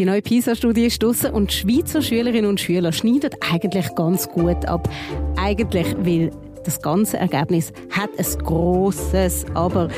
Die 0.00 0.06
neue 0.06 0.22
PISA-Studie 0.22 0.86
ist 0.86 1.02
draussen 1.02 1.30
und 1.32 1.50
die 1.50 1.56
Schweizer 1.56 2.00
Schülerinnen 2.00 2.48
und 2.48 2.58
Schüler 2.58 2.90
schneiden 2.90 3.32
eigentlich 3.52 3.94
ganz 3.94 4.26
gut 4.30 4.64
ab. 4.64 4.88
Eigentlich, 5.36 5.94
weil 5.98 6.30
das 6.64 6.80
ganze 6.80 7.18
Ergebnis 7.18 7.70
hat 7.90 8.08
ein 8.16 8.38
grosses 8.42 9.44
Aber. 9.52 9.88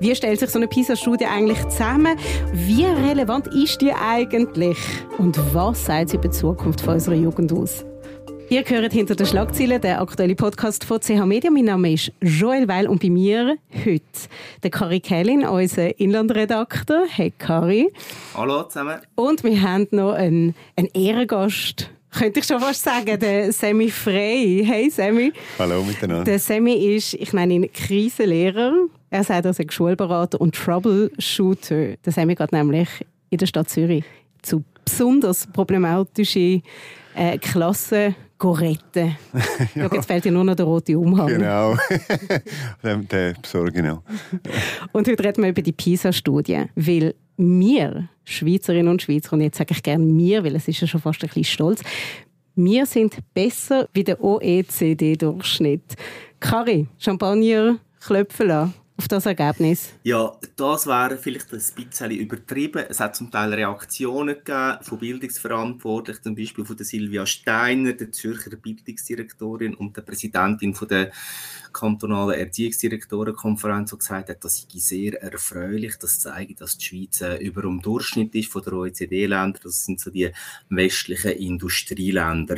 Wie 0.00 0.12
stellt 0.16 0.40
sich 0.40 0.50
so 0.50 0.58
eine 0.58 0.66
PISA-Studie 0.66 1.26
eigentlich 1.26 1.64
zusammen? 1.68 2.16
Wie 2.52 2.84
relevant 2.84 3.46
ist 3.54 3.80
die 3.80 3.92
eigentlich? 3.92 4.76
Und 5.18 5.38
was 5.54 5.84
sagt 5.84 6.08
sie 6.08 6.16
über 6.16 6.26
die 6.26 6.36
Zukunft 6.36 6.84
unserer 6.88 7.14
Jugend 7.14 7.52
aus? 7.52 7.84
Ihr 8.50 8.64
hört 8.64 8.94
hinter 8.94 9.14
den 9.14 9.26
Schlagzeilen 9.26 9.78
der 9.78 10.00
aktuelle 10.00 10.34
Podcast 10.34 10.82
von 10.82 10.98
CH 11.00 11.26
Media. 11.26 11.50
Mein 11.50 11.66
Name 11.66 11.92
ist 11.92 12.10
Joel 12.22 12.66
Weil 12.66 12.88
und 12.88 13.02
bei 13.02 13.10
mir 13.10 13.58
heute 13.84 14.02
der 14.62 14.70
Kari 14.70 15.00
Kellin, 15.00 15.44
unser 15.44 16.00
Inlandredakteur. 16.00 17.04
Hey 17.10 17.30
Kari. 17.36 17.92
Hallo 18.34 18.62
zusammen. 18.62 19.00
Und 19.16 19.44
wir 19.44 19.60
haben 19.60 19.86
noch 19.90 20.12
einen, 20.12 20.54
einen 20.76 20.88
Ehrengast 20.94 21.90
könnte 22.10 22.40
ich 22.40 22.46
schon 22.46 22.58
fast 22.58 22.82
sagen, 22.82 23.20
der 23.20 23.52
Semi 23.52 23.90
Frey. 23.90 24.64
Hey 24.66 24.88
Semi. 24.88 25.30
Hallo 25.58 25.82
miteinander. 25.82 26.24
Der 26.24 26.38
Semi 26.38 26.96
ist, 26.96 27.12
ich 27.14 27.34
nenne 27.34 27.52
ihn 27.52 27.70
Krisenlehrer. 27.70 28.72
Er 29.10 29.24
sagt, 29.24 29.44
er 29.44 29.52
sei 29.52 29.66
Schulberater 29.68 30.40
und 30.40 30.54
Troubleshooter. 30.54 31.96
Der 32.02 32.12
Semi 32.14 32.34
geht 32.34 32.52
nämlich 32.52 32.88
in 33.28 33.36
der 33.36 33.46
Stadt 33.46 33.68
Zürich 33.68 34.04
zu 34.40 34.64
besonders 34.86 35.46
problematischen 35.46 36.62
äh, 37.18 37.38
Klassen 37.38 38.14
retten. 38.40 39.16
ja. 39.74 39.88
Jetzt 39.92 40.06
fällt 40.06 40.24
dir 40.24 40.30
nur 40.30 40.44
noch 40.44 40.54
der 40.54 40.64
rote 40.64 40.96
Umhang. 40.96 41.26
Genau, 41.26 41.76
den, 42.84 43.08
den 43.08 43.34
besorge 43.42 43.72
genau. 43.72 44.02
und 44.92 45.08
heute 45.08 45.24
reden 45.24 45.42
wir 45.42 45.50
über 45.50 45.62
die 45.62 45.72
PISA-Studie, 45.72 46.66
weil 46.76 47.14
wir, 47.36 48.08
Schweizerinnen 48.24 48.88
und 48.88 49.02
Schweizer, 49.02 49.32
und 49.32 49.40
jetzt 49.40 49.58
sage 49.58 49.72
ich 49.72 49.82
gerne 49.82 50.06
wir, 50.06 50.44
weil 50.44 50.54
es 50.54 50.68
ist 50.68 50.80
ja 50.80 50.86
schon 50.86 51.00
fast 51.00 51.22
ein 51.22 51.28
bisschen 51.28 51.44
stolz, 51.44 51.82
wir 52.54 52.86
sind 52.86 53.18
besser 53.34 53.88
wie 53.92 54.04
der 54.04 54.22
OECD-Durchschnitt. 54.22 55.96
Kari, 56.38 56.86
Champagner 56.98 57.78
klopfen 58.00 58.48
lassen 58.48 58.74
auf 58.98 59.06
das 59.06 59.26
Ergebnis? 59.26 59.92
Ja, 60.02 60.36
das 60.56 60.86
wäre 60.86 61.16
vielleicht 61.18 61.52
ein 61.52 61.60
bisschen 61.60 62.10
übertrieben. 62.10 62.84
Es 62.88 62.98
hat 62.98 63.14
zum 63.14 63.30
Teil 63.30 63.54
Reaktionen 63.54 64.34
gegeben 64.34 64.78
von 64.82 64.98
Bildungsverantwortlichen, 64.98 66.22
zum 66.24 66.34
Beispiel 66.34 66.64
von 66.64 66.76
der 66.76 66.84
Silvia 66.84 67.24
Steiner, 67.24 67.92
der 67.92 68.10
Zürcher 68.10 68.56
Bildungsdirektorin 68.56 69.74
und 69.74 69.96
der 69.96 70.02
Präsidentin 70.02 70.74
von 70.74 70.88
der 70.88 71.12
kantonalen 71.72 72.40
Erziehungsdirektorenkonferenz, 72.40 73.90
die 73.90 73.98
gesagt 73.98 74.30
hat, 74.30 74.44
das 74.44 74.66
sei 74.68 74.78
sehr 74.80 75.22
erfreulich. 75.22 75.96
Das 76.00 76.18
zeigt, 76.18 76.60
dass 76.60 76.76
die 76.78 76.84
Schweiz 76.84 77.20
äh, 77.20 77.36
über 77.36 77.62
dem 77.62 77.80
Durchschnitt 77.80 78.34
ist 78.34 78.50
von 78.50 78.62
der 78.62 78.72
OECD-Länder. 78.72 79.60
Das 79.62 79.84
sind 79.84 80.00
so 80.00 80.10
die 80.10 80.32
westlichen 80.70 81.32
Industrieländer. 81.32 82.56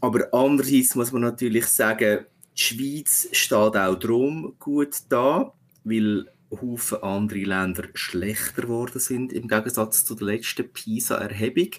Aber 0.00 0.28
andererseits 0.32 0.94
muss 0.94 1.10
man 1.10 1.22
natürlich 1.22 1.66
sagen, 1.66 2.26
die 2.56 2.62
Schweiz 2.62 3.28
steht 3.32 3.76
auch 3.76 3.94
darum 3.96 4.54
gut 4.58 4.96
da, 5.08 5.52
weil 5.84 6.26
Haufen 6.50 7.02
andere 7.02 7.40
Länder 7.40 7.84
schlechter 7.94 8.62
geworden 8.62 9.00
sind 9.00 9.32
im 9.32 9.48
Gegensatz 9.48 10.04
zu 10.04 10.14
der 10.14 10.28
letzten 10.28 10.68
PISA-Erhebung. 10.68 11.70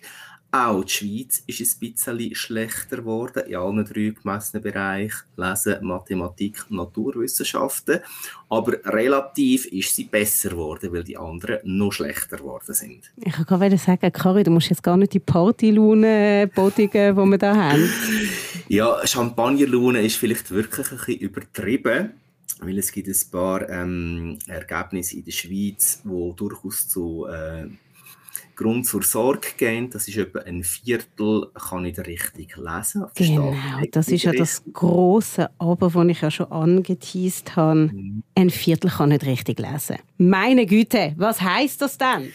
Auch 0.50 0.84
die 0.84 0.92
Schweiz 0.92 1.44
ist 1.46 1.60
ein 1.60 1.90
bisschen 1.92 2.36
schlechter 2.36 2.98
geworden 2.98 3.44
in 3.48 3.56
allen 3.58 3.84
drei 3.84 4.14
gemessenen 4.22 4.64
Bereichen, 4.64 5.26
Lesen, 5.36 5.86
Mathematik, 5.86 6.66
Naturwissenschaften. 6.70 8.00
Aber 8.50 8.74
relativ 8.86 9.66
ist 9.66 9.94
sie 9.94 10.06
besser 10.06 10.52
geworden, 10.52 10.94
weil 10.94 11.04
die 11.04 11.18
anderen 11.18 11.60
noch 11.64 11.92
schlechter 11.92 12.38
geworden 12.38 12.74
sind. 12.74 13.12
Ich 13.18 13.34
kann 13.34 13.46
gerade 13.46 13.78
sagen, 13.78 14.12
Kari, 14.12 14.44
du 14.44 14.52
musst 14.52 14.70
jetzt 14.70 14.84
gar 14.84 14.96
nicht 14.96 15.14
die 15.14 15.20
Partylaune 15.20 16.50
bodigen, 16.56 17.16
die 17.16 17.26
wir 17.30 17.38
da 17.38 17.56
haben. 17.56 17.90
ja, 18.68 19.06
Champagnerlaune 19.06 20.02
ist 20.02 20.18
vielleicht 20.18 20.52
wirklich 20.52 20.92
ein 20.92 20.98
bisschen 20.98 21.20
übertrieben 21.20 22.12
weil 22.60 22.78
es 22.78 22.92
gibt 22.92 23.08
ein 23.08 23.32
paar 23.32 23.70
ähm, 23.70 24.40
Ergebnisse 24.48 25.18
in 25.18 25.26
der 25.26 25.32
Schweiz, 25.32 26.02
die 26.04 26.34
durchaus 26.36 26.88
zu 26.88 27.28
äh, 27.28 27.68
Grund 28.56 28.88
zur 28.88 29.04
Sorge 29.04 29.50
gehen. 29.56 29.90
Das 29.92 30.08
ist 30.08 30.18
etwa 30.18 30.40
ein 30.40 30.64
Viertel, 30.64 31.52
kann 31.54 31.86
ich 31.86 31.98
richtig 32.00 32.58
lesen. 32.58 33.06
Genau, 33.14 33.54
das 33.92 34.08
ist 34.08 34.24
ja 34.24 34.32
das 34.32 34.64
große 34.74 35.50
Aber, 35.60 35.90
das 35.92 36.08
ich 36.08 36.22
ja 36.22 36.32
schon 36.32 36.52
angeteased 36.52 37.56
habe. 37.56 37.92
Mhm. 37.94 38.24
Ein 38.34 38.50
Viertel 38.50 38.90
kann 38.90 39.10
nicht 39.10 39.26
richtig 39.26 39.60
lesen. 39.60 39.98
Meine 40.18 40.66
Güte, 40.66 41.14
was 41.18 41.40
heißt 41.40 41.82
das 41.82 41.98
denn? 41.98 42.32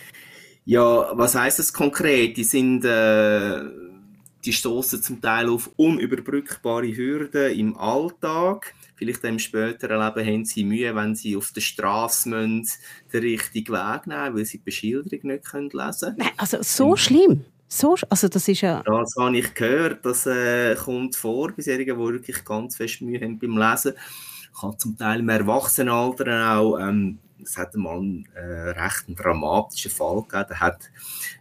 Ja, 0.64 1.10
was 1.14 1.34
heißt 1.34 1.58
das 1.58 1.72
konkret? 1.72 2.36
Die 2.36 2.44
sind 2.44 2.84
äh, 2.84 3.64
die 4.44 4.52
stoßen 4.52 5.02
zum 5.02 5.20
Teil 5.20 5.48
auf 5.48 5.70
unüberbrückbare 5.76 6.96
Hürden 6.96 7.52
im 7.52 7.76
Alltag 7.76 8.74
vielleicht 9.02 9.24
im 9.24 9.38
späteren 9.38 10.00
Leben 10.00 10.26
haben 10.26 10.44
sie 10.44 10.64
Mühe, 10.64 10.94
wenn 10.94 11.14
sie 11.14 11.36
auf 11.36 11.52
der 11.52 11.60
Straße 11.60 12.30
den 12.30 12.64
richtigen 13.12 13.72
Weg 13.72 14.06
nehmen, 14.06 14.36
weil 14.36 14.44
sie 14.44 14.58
die 14.58 14.64
Beschilderung 14.64 15.20
nicht 15.22 15.44
können 15.44 15.70
lesen 15.70 16.16
können. 16.16 16.30
Also 16.36 16.58
so 16.62 16.96
schlimm? 16.96 17.44
So, 17.66 17.96
also 18.08 18.28
das 18.28 18.46
ist 18.48 18.60
ja... 18.60 18.82
Das 18.84 19.14
habe 19.18 19.36
ich 19.36 19.54
gehört, 19.54 20.04
das 20.04 20.26
äh, 20.26 20.76
kommt 20.76 21.16
vor 21.16 21.52
bei 21.52 21.62
solchen, 21.62 21.84
die 21.84 21.96
wirklich 21.96 22.44
ganz 22.44 22.76
fest 22.76 23.00
Mühe 23.00 23.20
haben 23.20 23.38
beim 23.38 23.56
Lesen. 23.56 23.94
Habe 24.60 24.76
zum 24.76 24.96
Teil 24.96 25.20
im 25.20 25.28
Erwachsenenalter 25.30 26.56
auch 26.56 26.78
ähm, 26.78 27.18
es 27.42 27.56
hat 27.58 27.74
mal 27.74 27.98
einen 27.98 28.28
äh, 28.34 28.70
recht 28.70 29.04
dramatischen 29.08 29.90
Fall 29.90 30.22
gegeben. 30.22 30.46
Da 30.48 30.60
hat 30.60 30.90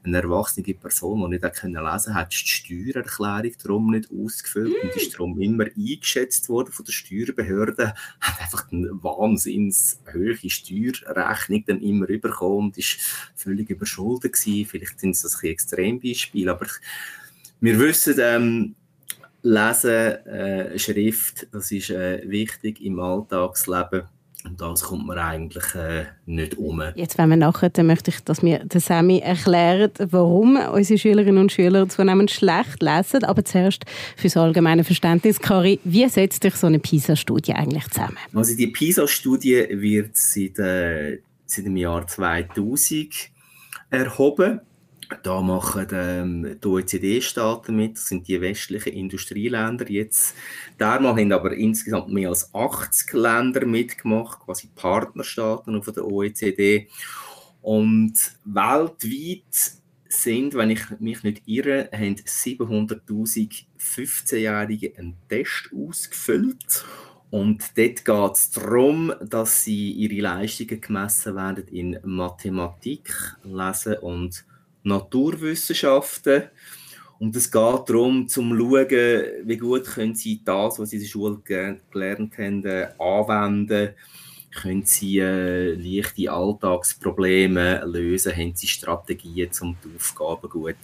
eine 0.03 0.17
erwachsene 0.17 0.73
Person, 0.73 1.22
die 1.22 1.38
nicht 1.38 1.44
lesen 1.44 1.73
konnte, 1.73 2.28
die 2.31 2.35
Steuererklärung 2.35 3.51
darum 3.63 3.91
nicht 3.91 4.09
ausgefüllt 4.12 4.72
mm. 4.72 4.88
und 4.88 4.95
ist 4.95 5.13
darum 5.13 5.39
immer 5.39 5.66
eingeschätzt 5.66 6.50
worden 6.50 6.72
von 6.72 6.85
der 6.85 6.91
Steuerbehörde. 6.91 7.94
Hat 8.19 8.41
einfach 8.41 8.72
eine 8.72 8.89
wahnsinns 9.03 10.00
hohe 10.13 10.38
Steuerrechnung 10.50 11.63
dann 11.67 11.81
immer 11.81 12.07
bekommen 12.07 12.68
und 12.68 12.78
ist 12.78 13.00
völlig 13.35 13.69
überschuldet 13.69 14.33
gewesen. 14.33 14.68
Vielleicht 14.69 15.00
sind 15.00 15.12
es 15.12 15.44
ein 15.44 15.50
Extrembeispiel, 15.50 16.50
aber 16.50 16.68
wir 17.59 17.79
wissen, 17.79 18.16
ähm, 18.19 18.75
Lesen, 19.44 20.25
äh, 20.28 20.78
Schrift, 20.78 21.47
das 21.51 21.72
ist 21.72 21.89
äh, 21.89 22.22
wichtig 22.29 22.79
im 22.81 23.00
Alltagsleben 23.00 24.03
und 24.44 24.59
das 24.59 24.84
kommt 24.84 25.06
man 25.06 25.18
eigentlich 25.18 25.75
äh, 25.75 26.06
nicht 26.25 26.57
um. 26.57 26.81
Jetzt, 26.96 27.18
wenn 27.18 27.29
wir 27.29 27.38
nachher, 27.38 27.69
dann 27.69 27.88
möchte 27.88 28.12
ich, 28.12 28.19
dass 28.22 28.41
mir 28.41 28.59
der 28.66 28.81
Sammy 28.81 29.19
erklärt, 29.19 29.97
warum 30.12 30.57
unsere 30.57 30.97
Schülerinnen 30.97 31.38
und 31.38 31.52
Schüler 31.52 31.88
zunehmend 31.88 32.31
schlecht 32.31 32.81
lesen. 32.81 33.24
Aber 33.24 33.46
zuerst 33.46 33.85
für 34.18 34.28
das 34.28 34.38
allgemeine 34.38 34.84
Verständnis, 34.84 35.40
Kari, 35.40 35.80
wie 35.84 36.07
setzt 36.09 36.44
sich 36.44 36.56
so 36.56 36.68
eine 36.68 36.80
PISA-Studie 36.80 37.53
eigentlich 37.53 37.88
zusammen? 37.90 38.18
Also 38.34 38.56
die 38.56 38.68
PISA-Studie 38.68 39.68
wird 39.69 40.18
seit, 40.18 40.57
äh, 40.59 41.19
seit 41.46 41.66
dem 41.66 41.78
Jahr 41.78 42.07
2000 42.07 43.30
erhoben 43.90 44.62
da 45.24 45.42
machen 45.42 45.88
ähm, 45.92 46.58
die 46.62 46.68
OECD-Staaten 46.68 47.76
mit, 47.76 47.98
das 47.98 48.08
sind 48.08 48.28
die 48.28 48.42
westlichen 48.42 48.94
Industrieländer 48.94 49.90
jetzt. 49.90 50.36
Dermal 50.80 51.16
haben 51.16 51.32
aber 51.32 51.54
insgesamt 51.54 52.10
mehr 52.10 52.30
als 52.30 52.54
80 52.54 53.14
Länder 53.14 53.66
mitgemacht, 53.66 54.40
quasi 54.40 54.70
Partnerstaaten 54.76 55.76
auf 55.76 55.92
der 55.92 56.06
OECD. 56.06 56.88
Und 57.62 58.14
weltweit 58.46 59.74
sind, 60.10 60.54
wenn 60.56 60.72
ich 60.72 60.82
mich 61.00 61.24
nicht 61.24 61.44
irre, 61.46 61.90
haben 61.94 62.16
700.000 62.16 63.66
15-Jährige 63.82 64.98
einen 64.98 65.18
Test 65.28 65.70
ausgefüllt. 65.76 66.86
Und 67.30 67.78
dort 67.78 68.06
geht 68.06 68.34
es 68.34 68.52
darum, 68.52 69.14
dass 69.22 69.64
sie 69.64 69.92
ihre 69.92 70.22
Leistungen 70.22 70.82
gemessen 70.82 71.36
werden 71.36 71.68
in 71.68 71.98
Mathematik, 72.04 73.14
Lesen 73.44 73.96
und 74.00 74.44
Naturwissenschaften. 74.84 76.44
Und 77.19 77.36
es 77.36 77.51
geht 77.51 77.89
darum, 77.89 78.28
zu 78.28 78.42
schauen, 78.42 78.89
wie 78.89 79.57
gut 79.57 79.86
können 79.86 80.16
sie 80.16 80.42
das, 80.44 80.80
was 80.80 80.89
sie 80.89 80.95
in 80.95 81.04
der 81.04 81.10
Schule 81.10 81.38
gelernt 81.92 82.38
haben, 82.38 82.66
äh, 82.66 82.88
anwenden 82.98 83.94
können 84.51 84.83
sie 84.86 85.19
äh, 85.19 85.74
leichte 85.74 86.31
Alltagsprobleme 86.31 87.83
lösen, 87.86 88.36
haben 88.36 88.56
sie 88.56 88.68
Strategien, 88.68 89.50
um 89.62 89.78
die 89.83 89.95
Aufgaben 89.95 90.50
gut 90.50 90.75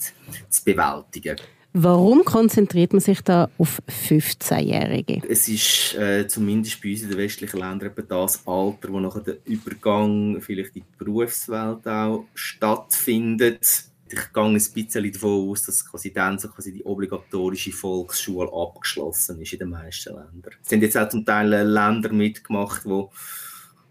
zu 0.50 0.64
bewältigen. 0.64 1.38
Warum 1.80 2.26
konzentriert 2.26 2.92
man 2.92 3.02
sich 3.02 3.22
da 3.22 3.50
auf 3.60 3.80
15-Jährige? 3.88 5.22
Es 5.30 5.48
ist 5.48 5.94
äh, 5.94 6.28
zumindest 6.28 6.82
bei 6.82 6.90
uns 6.90 7.04
in 7.04 7.10
den 7.10 7.20
westlichen 7.20 7.60
Ländern 7.60 7.92
das 8.08 8.48
Alter, 8.48 8.90
wo 8.90 9.00
nachher 9.00 9.22
der 9.22 9.38
Übergang 9.46 10.42
vielleicht 10.42 10.76
in 10.76 10.82
die 10.82 11.04
Berufswelt 11.06 11.88
auch 11.88 12.26
stattfindet 12.34 13.88
ich 14.10 14.34
gehe 14.34 14.44
ein 14.44 14.54
bisschen 14.54 15.12
davon 15.12 15.50
aus, 15.50 15.64
dass 15.64 15.86
quasi 15.86 16.14
dann 16.14 16.40
so 16.40 16.48
quasi 16.48 16.72
die 16.72 16.86
obligatorische 16.86 17.72
Volksschule 17.72 18.50
abgeschlossen 18.52 19.42
ist 19.42 19.54
in 19.54 19.60
den 19.60 19.70
meisten 19.70 20.14
Ländern. 20.14 20.54
Es 20.62 20.70
sind 20.70 20.82
jetzt 20.82 20.98
auch 20.98 21.10
zum 21.10 21.26
Teil 21.26 21.50
Länder 21.50 22.12
mitgemacht, 22.14 22.86
wo, 22.86 23.12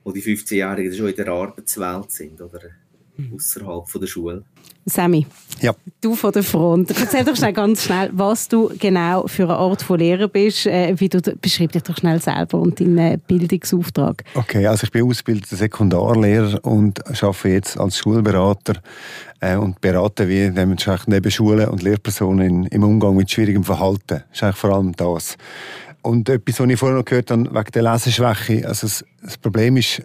wo 0.05 0.13
die 0.13 0.23
15-Jährigen 0.23 0.95
schon 0.95 1.09
in 1.09 1.17
der 1.17 1.29
Arbeitswelt 1.29 2.11
sind. 2.11 2.41
Oder 2.41 2.61
außerhalb 3.35 4.01
der 4.01 4.07
Schule. 4.07 4.45
Sammy, 4.89 5.27
ja. 5.61 5.75
du 6.01 6.15
von 6.15 6.31
der 6.31 6.45
Front. 6.45 6.91
Erzähl 6.91 7.25
doch 7.25 7.35
schnell 7.35 7.53
ganz 7.53 7.83
schnell, 7.83 8.09
was 8.13 8.47
du 8.47 8.71
genau 8.79 9.27
für 9.27 9.43
eine 9.43 9.57
Art 9.57 9.83
von 9.83 9.99
Lehrer 9.99 10.29
bist. 10.29 10.67
Äh, 10.67 10.95
wie 10.99 11.09
du, 11.09 11.21
beschreib 11.21 11.73
dich 11.73 11.83
doch 11.83 11.97
schnell 11.97 12.21
selber 12.21 12.61
und 12.61 12.79
deinen 12.79 13.19
Bildungsauftrag. 13.21 14.23
Okay, 14.35 14.65
also 14.67 14.85
ich 14.85 14.93
bin 14.93 15.03
ausgebildeter 15.03 15.57
Sekundarlehrer 15.57 16.65
und 16.65 17.05
arbeite 17.05 17.49
jetzt 17.49 17.81
als 17.81 17.99
Schulberater 17.99 18.75
äh, 19.41 19.57
und 19.57 19.81
berate 19.81 20.29
wie 20.29 20.51
dementsprechend 20.51 21.09
neben 21.09 21.33
Schulen 21.33 21.69
und 21.69 21.83
Lehrpersonen 21.83 22.67
im 22.67 22.83
Umgang 22.85 23.17
mit 23.17 23.29
schwierigem 23.29 23.65
Verhalten. 23.65 24.07
Das 24.09 24.25
ist 24.35 24.43
eigentlich 24.45 24.57
vor 24.57 24.73
allem 24.73 24.93
das. 24.95 25.37
Und 26.03 26.29
etwas, 26.29 26.61
was 26.61 26.69
ich 26.69 26.79
vorher 26.79 26.99
noch 26.99 27.05
gehört 27.05 27.33
habe, 27.33 27.53
wegen 27.53 27.73
der 27.73 27.83
Leseschwäche. 27.83 28.69
Also 28.69 28.87
das 29.21 29.37
Problem 29.39 29.77
ist, 29.77 30.01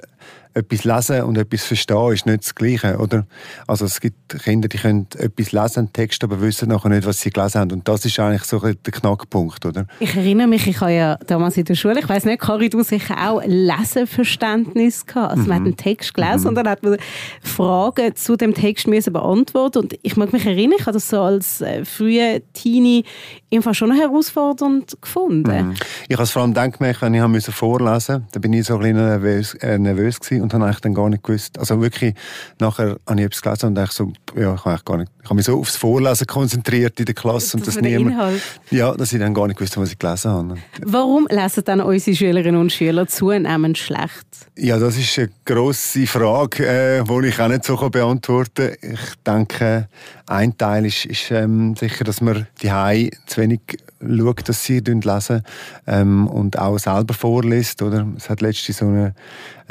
etwas 0.53 0.83
lesen 0.83 1.23
und 1.23 1.37
etwas 1.37 1.63
verstehen 1.63 2.13
ist 2.13 2.25
nicht 2.25 2.43
das 2.43 2.55
Gleiche, 2.55 2.97
oder? 2.97 3.25
Also 3.67 3.85
es 3.85 4.01
gibt 4.01 4.39
Kinder, 4.43 4.67
die 4.67 4.77
können 4.77 5.07
etwas 5.17 5.51
lesen, 5.51 5.93
Text, 5.93 6.23
aber 6.23 6.41
wissen 6.41 6.69
nachher 6.69 6.89
nicht, 6.89 7.05
was 7.05 7.21
sie 7.21 7.29
gelesen 7.29 7.61
haben. 7.61 7.71
Und 7.71 7.87
das 7.87 8.05
ist 8.05 8.19
eigentlich 8.19 8.43
so 8.43 8.59
der 8.59 8.75
Knackpunkt, 8.75 9.65
oder? 9.65 9.85
Ich 9.99 10.15
erinnere 10.15 10.47
mich, 10.47 10.67
ich 10.67 10.81
habe 10.81 10.91
ja 10.91 11.15
damals 11.27 11.57
in 11.57 11.65
der 11.65 11.75
Schule, 11.75 11.99
ich 11.99 12.09
weiß 12.09 12.25
nicht, 12.25 12.41
Kari, 12.41 12.69
du 12.69 12.83
sicher 12.83 13.15
auch 13.29 13.41
Leseverständnis 13.45 15.05
gehabt. 15.05 15.31
Also 15.31 15.43
mhm. 15.43 15.47
man 15.47 15.55
hat 15.55 15.61
mhm. 15.61 15.67
einen 15.67 15.77
Text 15.77 16.13
gelesen 16.13 16.41
mhm. 16.41 16.47
und 16.47 16.55
dann 16.55 16.69
hat 16.69 16.83
man 16.83 16.97
Fragen 17.41 18.15
zu 18.15 18.35
dem 18.35 18.53
Text 18.53 18.87
müssen 18.87 19.13
beantworten 19.13 19.79
und 19.79 19.95
ich 20.01 20.17
mag 20.17 20.33
mich 20.33 20.45
erinnern, 20.45 20.77
ich 20.79 20.85
habe 20.85 20.93
das 20.93 21.09
so 21.09 21.21
als 21.21 21.61
äh, 21.61 21.85
frühe 21.85 22.41
Teenie 22.53 23.05
einfach 23.53 23.73
schon 23.73 23.91
herausfordernd 23.93 25.01
gefunden. 25.01 25.69
Mhm. 25.69 25.73
Ich 26.07 26.15
habe 26.15 26.23
es 26.23 26.31
vor 26.31 26.41
allem 26.41 26.53
dann 26.53 26.71
gemerkt, 26.71 27.01
wenn 27.01 27.13
ich 27.13 27.45
vorlesen 27.45 27.93
musste, 27.93 28.23
da 28.31 28.39
bin 28.39 28.53
ich 28.53 28.65
so 28.65 28.75
ein 28.75 28.79
bisschen 28.79 28.97
nervös, 28.97 29.53
äh, 29.55 29.77
nervös 29.77 30.19
gewesen 30.19 30.40
und 30.41 30.53
habe 30.53 30.65
eigentlich 30.65 30.81
dann 30.81 30.93
gar 30.93 31.09
nicht 31.09 31.23
gewusst. 31.23 31.57
Also 31.57 31.81
wirklich, 31.81 32.13
nachher 32.59 32.97
habe 33.07 33.19
ich 33.19 33.25
etwas 33.25 33.41
gelesen 33.41 33.65
und 33.67 33.75
dachte 33.75 33.95
so, 33.95 34.13
ja, 34.35 34.55
ich 34.55 34.65
habe 34.65 34.81
gar 34.83 34.97
nicht, 34.97 35.11
ich 35.21 35.25
habe 35.25 35.35
mich 35.35 35.45
so 35.45 35.59
aufs 35.59 35.75
Vorlesen 35.75 36.27
konzentriert 36.27 36.99
in 36.99 37.05
der 37.05 37.15
Klasse 37.15 37.57
und 37.57 37.67
das, 37.67 37.75
das 37.75 37.83
niemand, 37.83 38.11
Inhalt. 38.11 38.41
ja, 38.69 38.93
dass 38.93 39.13
ich 39.13 39.19
dann 39.19 39.33
gar 39.33 39.47
nicht 39.47 39.57
gewusst 39.57 39.77
was 39.77 39.91
ich 39.91 39.99
gelesen 39.99 40.31
habe. 40.31 40.55
Warum 40.83 41.27
lesen 41.29 41.63
dann 41.65 41.81
unsere 41.81 42.15
Schülerinnen 42.15 42.59
und 42.59 42.71
Schüler 42.71 43.07
zunehmend 43.07 43.77
schlecht? 43.77 44.25
Ja, 44.57 44.77
das 44.77 44.97
ist 44.97 45.17
eine 45.17 45.29
grosse 45.45 46.05
Frage, 46.07 46.65
äh, 46.65 47.03
die 47.03 47.27
ich 47.27 47.39
auch 47.39 47.47
nicht 47.47 47.63
so 47.63 47.77
beantworten 47.89 48.71
kann. 48.79 48.93
Ich 48.93 49.15
denke, 49.25 49.87
ein 50.27 50.57
Teil 50.57 50.85
ist, 50.85 51.05
ist 51.05 51.31
ähm, 51.31 51.75
sicher, 51.75 52.03
dass 52.03 52.21
man 52.21 52.47
die 52.61 52.71
Hai 52.71 53.11
zu 53.27 53.41
wenig 53.41 53.61
schaut, 54.01 54.47
dass 54.49 54.63
sie 54.63 54.79
lesen 54.79 55.43
ähm, 55.87 56.27
und 56.27 56.57
auch 56.57 56.77
selber 56.77 57.13
vorliest. 57.13 57.81
Oder? 57.81 58.07
Es 58.17 58.29
hat 58.29 58.41
letztens 58.41 58.77
so 58.77 58.85
eine, 58.85 59.13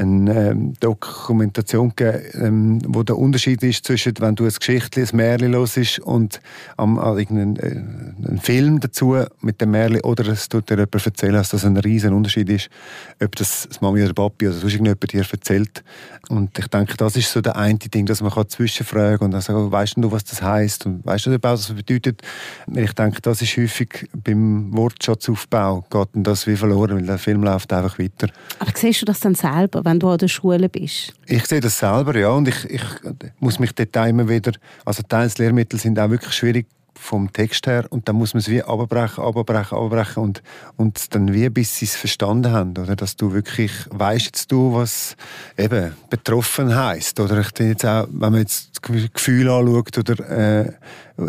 eine 0.01 0.51
ähm, 0.51 0.75
Dokumentation 0.81 1.93
gegeben, 1.95 2.23
ähm, 2.35 2.79
wo 2.87 3.03
der 3.03 3.19
Unterschied 3.19 3.63
ist 3.63 3.85
zwischen, 3.85 4.15
wenn 4.19 4.35
du 4.35 4.45
ein 4.45 4.53
Geschichtchen, 4.53 5.05
ein 5.05 5.17
Märchen 5.17 5.55
hörst 5.55 5.99
und 6.01 6.41
am, 6.77 6.97
irgendeinen 6.97 7.57
äh, 7.57 8.39
Film 8.41 8.81
dazu 8.81 9.17
mit 9.41 9.61
dem 9.61 9.73
Märchen 9.73 10.01
oder 10.03 10.27
es 10.29 10.49
tut 10.49 10.71
dir 10.71 10.77
jemand 10.77 11.07
erzählen, 11.07 11.35
dass 11.35 11.51
das 11.51 11.65
ein 11.65 11.77
riesen 11.77 12.13
Unterschied 12.13 12.49
ist, 12.49 12.71
ob 13.23 13.37
das, 13.37 13.69
Mami 13.81 14.03
oder 14.03 14.15
Papi 14.15 14.49
oder 14.49 14.57
sonst 14.57 14.73
irgendjemand 14.73 15.13
dir 15.13 15.25
erzählt. 15.31 15.85
Und 16.29 16.59
ich 16.59 16.67
denke, 16.69 16.97
das 16.97 17.17
ist 17.17 17.33
so 17.33 17.41
der 17.41 17.57
eine 17.57 17.79
Ding, 17.79 18.07
dass 18.07 18.23
man 18.23 18.33
zwischenfragen 18.49 19.19
kann 19.19 19.27
und 19.27 19.31
dann 19.33 19.41
sagen, 19.41 19.71
weißt 19.71 19.97
du, 19.97 20.13
was 20.13 20.25
das 20.25 20.43
heißt 20.43 20.87
und 20.87 21.05
weißt 21.05 21.27
du, 21.27 21.39
was 21.43 21.67
das 21.67 21.77
bedeutet? 21.77 22.23
Ich 22.75 22.93
denke, 22.93 23.21
das 23.21 23.43
ist 23.43 23.57
häufig 23.57 24.09
beim 24.13 24.77
Wortschatzaufbau 24.77 25.85
geht 25.91 26.09
das 26.15 26.47
wie 26.47 26.57
verloren, 26.57 26.97
weil 26.97 27.07
der 27.07 27.19
Film 27.19 27.43
läuft 27.43 27.73
einfach 27.73 27.99
weiter. 27.99 28.29
Aber 28.59 28.71
siehst 28.75 29.03
du 29.03 29.07
das 29.07 29.21
dann 29.21 29.35
selber, 29.35 29.85
wenn 29.91 30.01
du 30.01 30.09
an 30.09 30.19
der 30.19 30.29
Schule 30.29 30.69
bist? 30.69 31.13
Ich 31.27 31.47
sehe 31.47 31.61
das 31.61 31.79
selber, 31.79 32.17
ja, 32.17 32.31
und 32.31 32.49
ich, 32.49 32.65
ich 32.71 32.83
muss 33.41 33.59
mich 33.59 33.75
dort 33.75 33.95
immer 34.09 34.29
wieder, 34.29 34.53
also 34.85 35.03
teils 35.03 35.39
Lehrmittel 35.39 35.79
sind 35.79 35.99
auch 35.99 36.11
wirklich 36.11 36.33
schwierig 36.33 36.67
vom 36.95 37.33
Text 37.33 37.67
her 37.67 37.87
und 37.91 38.07
dann 38.09 38.17
muss 38.17 38.35
man 38.35 38.41
es 38.41 38.49
wie 38.49 38.63
abbrechen, 38.63 39.25
abbrechen, 39.25 39.79
abbrechen 39.79 40.23
und, 40.23 40.43
und 40.77 41.15
dann 41.15 41.33
wie 41.33 41.49
bis 41.49 41.79
sie 41.79 41.87
es 41.87 41.97
verstanden 41.97 42.53
haben, 42.53 42.71
oder 42.71 42.95
dass 42.95 43.17
du 43.17 43.33
wirklich 43.33 43.73
weißt 43.91 44.27
jetzt 44.27 44.53
du, 44.53 44.75
was 44.75 45.17
eben 45.57 45.95
betroffen 46.11 46.75
heißt 46.75 47.19
oder 47.19 47.41
ich 47.41 47.59
jetzt 47.59 47.87
auch, 47.87 48.07
wenn 48.11 48.33
man 48.33 48.41
jetzt 48.41 48.71
das 48.83 49.13
Gefühl 49.13 49.49
anschaut 49.49 49.99
oder 49.99 50.31
äh, 50.31 50.73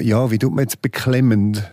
ja, 0.02 0.30
wie 0.30 0.38
tut 0.38 0.54
man 0.54 0.66
jetzt 0.66 0.82
beklemmend 0.82 1.72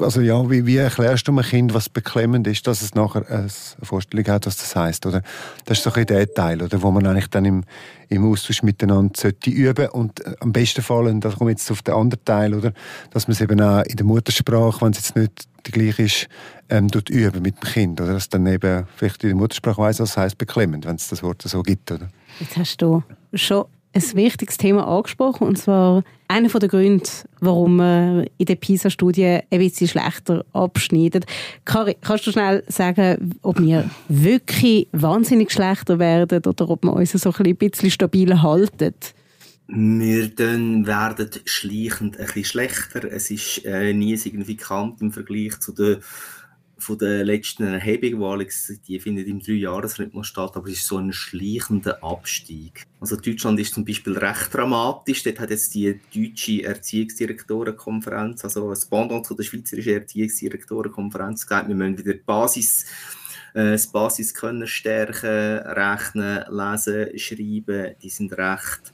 also 0.00 0.20
ja, 0.20 0.50
wie, 0.50 0.66
wie 0.66 0.76
erklärst 0.76 1.28
du 1.28 1.32
einem 1.32 1.42
Kind, 1.42 1.74
was 1.74 1.88
beklemmend 1.88 2.46
ist, 2.46 2.66
dass 2.66 2.82
es 2.82 2.94
nachher 2.94 3.28
eine 3.28 3.48
Vorstellung 3.82 4.26
hat, 4.26 4.46
was 4.46 4.56
das 4.56 4.74
heißt, 4.74 5.06
oder? 5.06 5.22
Das 5.64 5.78
ist 5.78 5.84
so 5.84 5.92
ein 5.92 6.06
der 6.06 6.32
Teil, 6.32 6.62
oder, 6.62 6.82
wo 6.82 6.90
man 6.90 7.06
eigentlich 7.06 7.28
dann 7.28 7.44
im, 7.44 7.64
im 8.08 8.30
Austausch 8.30 8.62
miteinander 8.62 9.12
sollte 9.16 9.50
üben 9.50 9.88
und 9.88 10.24
äh, 10.24 10.34
am 10.40 10.52
besten 10.52 10.82
Fall, 10.82 11.06
und 11.06 11.24
da 11.24 11.30
komme 11.30 11.50
jetzt 11.50 11.70
auf 11.70 11.82
den 11.82 11.94
anderen 11.94 12.24
Teil, 12.24 12.54
oder, 12.54 12.72
dass 13.10 13.28
man 13.28 13.32
es 13.32 13.40
eben 13.40 13.60
auch 13.60 13.82
in 13.82 13.96
der 13.96 14.06
Muttersprache, 14.06 14.80
wenn 14.84 14.92
es 14.92 14.98
jetzt 14.98 15.16
nicht 15.16 15.48
die 15.66 15.72
gleiche 15.72 16.02
ist, 16.02 16.28
ähm, 16.68 16.88
üben 17.08 17.42
mit 17.42 17.62
dem 17.62 17.68
Kind, 17.68 18.00
oder, 18.00 18.14
dass 18.14 18.28
dann 18.28 18.46
eben 18.46 18.86
vielleicht 18.96 19.22
in 19.24 19.30
der 19.30 19.36
Muttersprache 19.36 19.80
weiß, 19.80 20.00
was 20.00 20.16
heißt 20.16 20.38
beklemmend, 20.38 20.86
wenn 20.86 20.96
es 20.96 21.08
das 21.08 21.22
Wort 21.22 21.42
so 21.42 21.62
gibt, 21.62 21.90
oder? 21.90 22.08
Jetzt 22.38 22.56
hast 22.56 22.82
du 22.82 23.02
schon 23.34 23.66
ein 23.92 24.02
wichtiges 24.14 24.56
Thema 24.56 24.86
angesprochen, 24.86 25.46
und 25.46 25.56
zwar 25.56 26.04
einer 26.28 26.48
der 26.48 26.68
Gründe, 26.68 27.08
warum 27.40 27.76
man 27.76 28.26
in 28.38 28.46
der 28.46 28.54
PISA-Studie 28.54 29.40
ein 29.50 29.58
bisschen 29.58 29.88
schlechter 29.88 30.44
abschneidet. 30.52 31.26
Kari, 31.64 31.96
kannst 32.00 32.26
du 32.26 32.30
schnell 32.30 32.62
sagen, 32.68 33.34
ob 33.42 33.60
wir 33.60 33.90
wirklich 34.08 34.86
wahnsinnig 34.92 35.50
schlechter 35.50 35.98
werden 35.98 36.42
oder 36.46 36.70
ob 36.70 36.84
wir 36.84 36.92
uns 36.92 37.12
so 37.12 37.32
ein 37.32 37.56
bisschen 37.56 37.90
stabil 37.90 38.40
halten? 38.40 38.94
Wir 39.66 40.28
dann 40.28 40.86
werden 40.86 41.30
schleichend 41.44 42.18
ein 42.18 42.26
bisschen 42.26 42.44
schlechter. 42.44 43.04
Es 43.04 43.30
ist 43.30 43.64
äh, 43.64 43.92
nie 43.92 44.16
signifikant 44.16 45.00
im 45.00 45.12
Vergleich 45.12 45.60
zu 45.60 45.72
den 45.72 45.98
von 46.80 46.98
der 46.98 47.24
letzten 47.24 47.64
Erhebung, 47.64 48.46
die 48.86 49.00
findet 49.00 49.28
im 49.28 49.40
Dreijahresrhythmus 49.40 50.26
statt, 50.26 50.56
aber 50.56 50.68
es 50.68 50.78
ist 50.78 50.86
so 50.86 50.98
ein 50.98 51.12
schleichender 51.12 52.02
Abstieg. 52.02 52.86
Also 53.00 53.16
Deutschland 53.16 53.58
ist 53.60 53.74
zum 53.74 53.84
Beispiel 53.84 54.16
recht 54.16 54.52
dramatisch. 54.52 55.22
Dort 55.22 55.40
hat 55.40 55.50
jetzt 55.50 55.74
die 55.74 56.00
deutsche 56.14 56.64
Erziehungsdirektorenkonferenz, 56.64 58.44
also 58.44 58.68
das 58.70 58.86
Pendant 58.86 59.26
zu 59.26 59.34
der 59.34 59.44
schweizerischen 59.44 59.94
Erziehungsdirektorenkonferenz 59.94 61.46
gesagt, 61.46 61.68
wir 61.68 61.74
müssen 61.74 61.98
wieder 61.98 62.14
die 62.14 62.20
Basis 62.20 62.86
äh, 63.54 63.72
das 63.72 63.86
Basis 63.88 64.34
können 64.34 64.66
stärken, 64.66 65.58
rechnen, 65.58 66.44
lesen, 66.48 67.18
schreiben, 67.18 67.94
die 68.02 68.10
sind 68.10 68.32
recht 68.32 68.92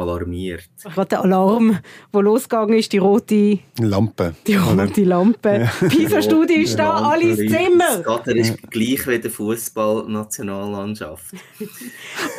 alarmiert. 0.00 0.68
Der 1.10 1.22
Alarm, 1.22 1.78
der 2.12 2.22
losgegangen 2.22 2.78
ist, 2.78 2.92
die 2.92 2.98
rote 2.98 3.58
Lampe. 3.78 4.34
Die 4.46 4.56
rote 4.56 5.04
Lampe. 5.04 5.70
Ja. 5.82 5.88
Pisa-Studie 5.88 6.54
ist 6.54 6.78
da, 6.78 7.10
alle 7.10 7.22
ins 7.22 7.38
Zimmer. 7.38 8.20
Das 8.24 8.34
ist 8.34 8.70
gleich 8.70 9.06
wie 9.06 9.18
der 9.18 9.30
Fußball-Nationallandschaft. 9.30 11.34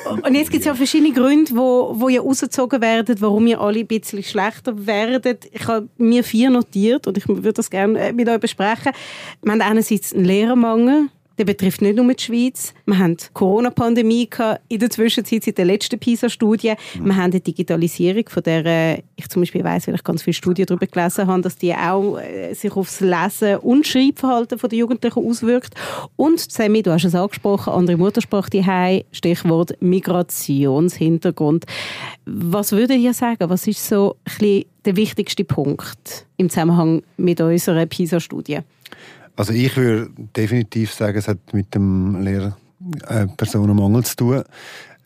Und 0.23 0.35
jetzt 0.35 0.51
gibt 0.51 0.61
es 0.61 0.65
ja 0.65 0.75
verschiedene 0.75 1.13
Gründe, 1.13 1.55
wo, 1.55 1.93
wo 1.95 2.09
ja 2.09 2.21
rausgezogen 2.21 2.81
werden, 2.81 3.15
warum 3.19 3.45
wir 3.45 3.61
alle 3.61 3.79
ein 3.79 3.87
bisschen 3.87 4.23
schlechter 4.23 4.85
werden. 4.85 5.37
Ich 5.51 5.67
habe 5.67 5.87
mir 5.97 6.23
vier 6.23 6.49
notiert 6.49 7.07
und 7.07 7.17
ich 7.17 7.27
würde 7.27 7.53
das 7.53 7.69
gerne 7.69 7.99
äh, 7.99 8.13
mit 8.13 8.27
euch 8.27 8.39
besprechen. 8.39 8.91
Wir 9.41 9.51
haben 9.51 9.61
einerseits 9.61 10.13
einen 10.13 10.25
Lehrermangel 10.25 11.09
der 11.41 11.45
betrifft 11.45 11.81
nicht 11.81 11.95
nur 11.95 12.13
die 12.13 12.21
Schweiz. 12.21 12.71
Wir 12.85 12.99
haben 12.99 13.17
die 13.17 13.25
Corona-Pandemie 13.33 14.29
in 14.67 14.79
der 14.79 14.91
Zwischenzeit 14.91 15.43
seit 15.43 15.57
der 15.57 15.65
letzten 15.65 15.97
PISA-Studie. 15.97 16.73
Mhm. 16.99 17.05
Wir 17.05 17.15
haben 17.15 17.31
die 17.31 17.41
Digitalisierung, 17.41 18.29
von 18.29 18.43
der 18.43 18.63
äh, 18.63 19.01
ich 19.15 19.27
zum 19.27 19.41
Beispiel 19.41 19.63
weiß, 19.63 19.87
weil 19.87 19.95
ich 19.95 20.03
ganz 20.03 20.21
viele 20.21 20.35
Studien 20.35 20.67
darüber 20.67 20.85
gelesen 20.85 21.25
habe, 21.25 21.41
dass 21.41 21.55
die 21.55 21.73
auch 21.73 22.19
äh, 22.19 22.53
sich 22.53 22.71
aufs 22.73 22.99
Lesen 22.99 23.57
und 23.57 23.87
Schreibverhalten 23.87 24.59
der 24.59 24.77
Jugendlichen 24.77 25.17
auswirkt. 25.27 25.73
Und 26.15 26.39
Sammy, 26.39 26.83
du 26.83 26.91
hast 26.91 27.05
es 27.05 27.15
angesprochen, 27.15 27.73
andere 27.73 27.97
Muttersprache 27.97 28.51
die 28.51 29.03
Stichwort 29.11 29.81
Migrationshintergrund. 29.81 31.65
Was 32.25 32.71
würdet 32.71 32.99
ihr 32.99 33.15
sagen? 33.15 33.49
Was 33.49 33.65
ist 33.65 33.83
so 33.83 34.15
ein 34.25 34.37
bisschen 34.37 34.65
der 34.85 34.95
wichtigste 34.95 35.43
Punkt 35.43 36.27
im 36.37 36.51
Zusammenhang 36.51 37.01
mit 37.17 37.41
unserer 37.41 37.87
PISA-Studie? 37.87 38.59
Also 39.35 39.53
ich 39.53 39.75
würde 39.75 40.11
definitiv 40.35 40.93
sagen, 40.93 41.17
es 41.17 41.27
hat 41.27 41.53
mit 41.53 41.73
dem 41.73 42.21
Lehrpersonenmangel 42.21 44.03
zu 44.03 44.15
tun 44.15 44.43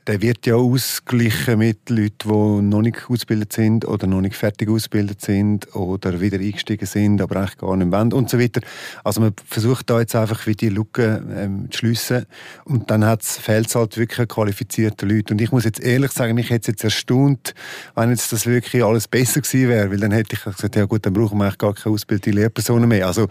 der 0.07 0.21
wird 0.21 0.45
ja 0.45 0.55
ausgeglichen 0.55 1.59
mit 1.59 1.89
Leuten, 1.89 2.29
die 2.29 2.61
noch 2.61 2.81
nicht 2.81 3.09
ausgebildet 3.09 3.53
sind 3.53 3.85
oder 3.85 4.05
noch 4.05 4.21
nicht 4.21 4.35
fertig 4.35 4.69
ausgebildet 4.69 5.21
sind 5.21 5.75
oder 5.75 6.21
wieder 6.21 6.37
eingestiegen 6.37 6.85
sind, 6.85 7.21
aber 7.21 7.37
eigentlich 7.37 7.57
gar 7.57 7.75
nicht 7.75 7.91
wollen 7.91 8.13
und 8.13 8.29
so 8.29 8.39
weiter. 8.39 8.61
Also 9.03 9.21
man 9.21 9.33
versucht 9.47 9.89
da 9.89 9.99
jetzt 9.99 10.15
einfach 10.15 10.45
wie 10.45 10.55
die 10.55 10.69
Lücke 10.69 11.23
ähm, 11.35 11.71
zu 11.71 11.79
schliessen 11.79 12.25
und 12.65 12.91
dann 12.91 13.03
fehlt 13.19 13.67
es 13.67 13.75
halt 13.75 13.97
wirklich 13.97 14.27
qualifizierte 14.27 15.05
Leute. 15.05 15.33
Und 15.33 15.41
ich 15.41 15.51
muss 15.51 15.63
jetzt 15.63 15.81
ehrlich 15.81 16.11
sagen, 16.11 16.37
ich 16.37 16.49
hätte 16.49 16.61
es 16.61 16.67
jetzt 16.67 16.83
erstaunt, 16.83 17.55
wenn 17.95 18.09
jetzt 18.09 18.31
das 18.31 18.45
wirklich 18.45 18.83
alles 18.83 19.07
besser 19.07 19.41
gewesen 19.41 19.69
wäre, 19.69 19.91
weil 19.91 19.99
dann 19.99 20.11
hätte 20.11 20.35
ich 20.35 20.43
gesagt, 20.43 20.75
ja 20.75 20.85
gut, 20.85 21.05
dann 21.05 21.13
brauchen 21.13 21.37
wir 21.37 21.45
eigentlich 21.45 21.57
gar 21.57 21.73
keine 21.73 21.93
ausgebildete 21.93 22.31
Lehrpersonen 22.31 22.87
mehr. 22.87 23.07
Also 23.07 23.27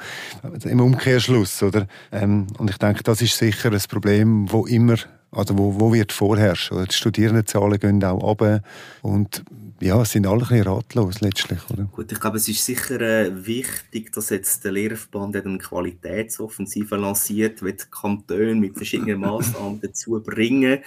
im 0.64 0.80
Umkehrschluss, 0.80 1.62
oder? 1.62 1.86
Ähm, 2.10 2.48
und 2.58 2.70
ich 2.70 2.78
denke, 2.78 3.02
das 3.04 3.22
ist 3.22 3.38
sicher 3.38 3.72
ein 3.72 3.82
Problem, 3.88 4.50
wo 4.50 4.66
immer 4.66 4.96
Also 5.34 5.58
wo, 5.58 5.78
wo 5.78 5.92
wird 5.92 6.12
vorherrschen? 6.12 6.84
Die 6.84 6.94
Studierendenzahlen 6.94 7.78
gehen 7.78 8.02
auch 8.04 8.22
runter 8.22 8.62
und 9.02 9.44
ja, 9.80 10.00
es 10.00 10.12
sind 10.12 10.26
alle 10.26 10.42
ein 10.42 10.48
bisschen 10.48 10.62
ratlos 10.62 11.20
letztlich, 11.20 11.58
oder? 11.70 11.84
Gut, 11.84 12.10
ich 12.10 12.20
glaube, 12.20 12.36
es 12.36 12.48
ist 12.48 12.64
sicher 12.64 13.00
äh, 13.00 13.46
wichtig, 13.46 14.12
dass 14.12 14.30
jetzt 14.30 14.64
der 14.64 14.72
Lehrverband 14.72 15.36
eine 15.36 15.58
Qualitätsoffensive 15.58 16.96
lanciert, 16.96 17.62
wird 17.62 17.82
die 17.82 17.90
Kantone 17.90 18.54
mit 18.54 18.76
verschiedenen 18.76 19.20
Massnahmen 19.20 19.80
dazu 19.82 20.22
bringen, 20.24 20.78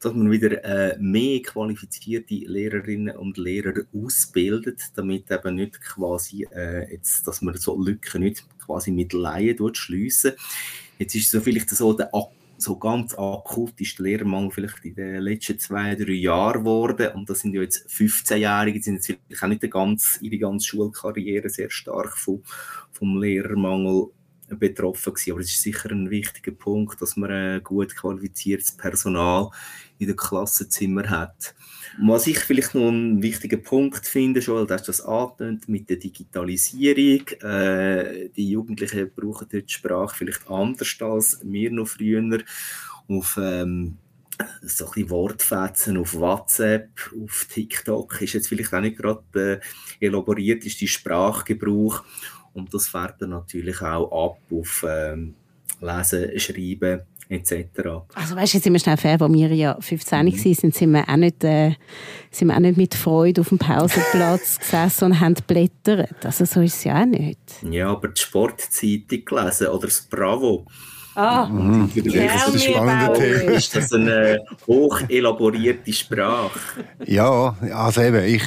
dass 0.00 0.14
man 0.14 0.30
wieder 0.30 0.64
äh, 0.64 0.96
mehr 0.98 1.42
qualifizierte 1.42 2.34
Lehrerinnen 2.34 3.16
und 3.16 3.36
Lehrer 3.36 3.82
ausbildet, 3.94 4.80
damit 4.94 5.30
eben 5.30 5.56
nicht 5.56 5.80
quasi 5.80 6.46
äh, 6.54 6.90
jetzt, 6.90 7.26
dass 7.26 7.42
man 7.42 7.56
so 7.56 7.78
Lücken 7.80 8.22
nicht 8.22 8.44
quasi 8.64 8.92
mit 8.92 9.12
Laien 9.12 9.74
schliessen. 9.74 10.32
Jetzt 10.98 11.14
ist 11.14 11.30
so 11.30 11.40
vielleicht 11.40 11.70
so 11.70 11.92
der 11.92 12.14
so 12.62 12.78
ganz 12.78 13.14
akut 13.14 13.80
ist 13.80 13.98
der 13.98 14.04
Lehrermangel 14.04 14.50
vielleicht 14.50 14.84
in 14.84 14.94
den 14.94 15.22
letzten 15.22 15.58
zwei, 15.58 15.94
drei 15.94 16.12
Jahren 16.12 16.60
geworden. 16.64 17.08
Und 17.14 17.28
das 17.28 17.40
sind 17.40 17.54
ja 17.54 17.62
jetzt 17.62 17.88
15-Jährige, 17.88 18.78
die 18.78 18.82
sind 18.82 18.94
jetzt 18.94 19.06
vielleicht 19.26 19.42
auch 19.42 19.48
nicht 19.48 19.70
ganz, 19.70 20.18
ihre 20.22 20.38
ganze 20.38 20.66
Schulkarriere 20.66 21.48
sehr 21.48 21.70
stark 21.70 22.16
vom, 22.16 22.42
vom 22.92 23.20
Lehrermangel 23.20 24.08
betroffen 24.58 25.14
gewesen. 25.14 25.32
Aber 25.32 25.40
es 25.40 25.50
ist 25.50 25.62
sicher 25.62 25.90
ein 25.90 26.10
wichtiger 26.10 26.52
Punkt, 26.52 27.00
dass 27.00 27.16
man 27.16 27.30
ein 27.30 27.62
gut 27.62 27.94
qualifiziertes 27.94 28.72
Personal 28.72 29.50
in 29.98 30.08
den 30.08 30.16
Klassenzimmer 30.16 31.08
hat. 31.08 31.54
Was 32.00 32.26
ich 32.26 32.38
vielleicht 32.38 32.74
noch 32.74 32.88
einen 32.88 33.22
wichtigen 33.22 33.62
Punkt 33.62 34.06
finde, 34.06 34.42
schon, 34.42 34.66
dass 34.66 34.84
das 34.84 35.00
antönt 35.00 35.68
mit 35.68 35.90
der 35.90 35.98
Digitalisierung. 35.98 37.28
Äh, 37.40 38.30
die 38.30 38.50
Jugendlichen 38.50 39.10
brauchen 39.14 39.48
die 39.48 39.64
Sprache 39.66 40.16
vielleicht 40.16 40.48
anders 40.48 40.96
als 41.00 41.40
wir 41.42 41.70
noch 41.70 41.88
früher. 41.88 42.42
Auf 43.08 43.38
ähm, 43.40 43.98
so 44.62 44.90
ein 44.96 45.10
Wortfetzen 45.10 45.96
auf 45.96 46.14
WhatsApp, 46.14 46.88
auf 47.22 47.46
TikTok 47.50 48.20
ist 48.22 48.32
jetzt 48.32 48.48
vielleicht 48.48 48.72
auch 48.72 48.80
nicht 48.80 48.96
gerade 48.96 49.22
der 49.34 49.60
elaborierteste 50.00 50.86
Sprachgebrauch. 50.86 52.02
Und 52.54 52.72
das 52.72 52.88
fährt 52.88 53.20
dann 53.20 53.30
natürlich 53.30 53.80
auch 53.80 54.30
ab 54.30 54.38
auf 54.50 54.86
ähm, 54.88 55.34
Lesen, 55.80 56.38
Schreiben 56.38 57.00
etc. 57.32 57.64
Also 58.14 58.36
weißt 58.36 58.52
du, 58.52 58.56
jetzt 58.58 58.64
sind 58.64 58.72
wir 58.72 58.80
schnell 58.80 58.96
fair, 58.96 59.18
wo 59.20 59.32
wir 59.32 59.54
ja 59.54 59.76
15 59.80 60.18
mhm. 60.18 60.32
waren, 60.32 60.54
sind, 60.54 60.74
sind, 60.74 60.92
wir 60.92 61.08
auch 61.08 61.16
nicht, 61.16 61.42
äh, 61.44 61.72
sind 62.30 62.48
wir 62.48 62.54
auch 62.54 62.60
nicht 62.60 62.76
mit 62.76 62.94
Freude 62.94 63.40
auf 63.40 63.48
dem 63.48 63.58
Pausenplatz 63.58 64.58
gesessen 64.60 65.04
und 65.06 65.20
haben 65.20 65.34
blättert. 65.46 66.24
Also 66.24 66.44
so 66.44 66.60
ist 66.60 66.76
es 66.76 66.84
ja 66.84 67.00
auch 67.00 67.06
nicht. 67.06 67.38
Ja, 67.68 67.88
aber 67.88 68.08
die 68.08 68.20
Sportzeitung 68.20 69.24
gelesen 69.24 69.68
oder 69.68 69.86
das 69.86 70.02
Bravo. 70.02 70.66
Ah, 71.14 71.46
mhm. 71.46 71.90
das 71.94 72.06
ist 72.06 72.16
ein 72.16 72.58
spannender 72.58 73.12
Thema. 73.12 73.50
Ist 73.52 73.76
das 73.76 73.92
eine 73.92 74.40
hoch 74.66 74.98
elaborierte 75.10 75.92
Sprache? 75.92 76.58
Ja, 77.04 77.54
also 77.74 78.00
eben, 78.00 78.24
ich 78.24 78.42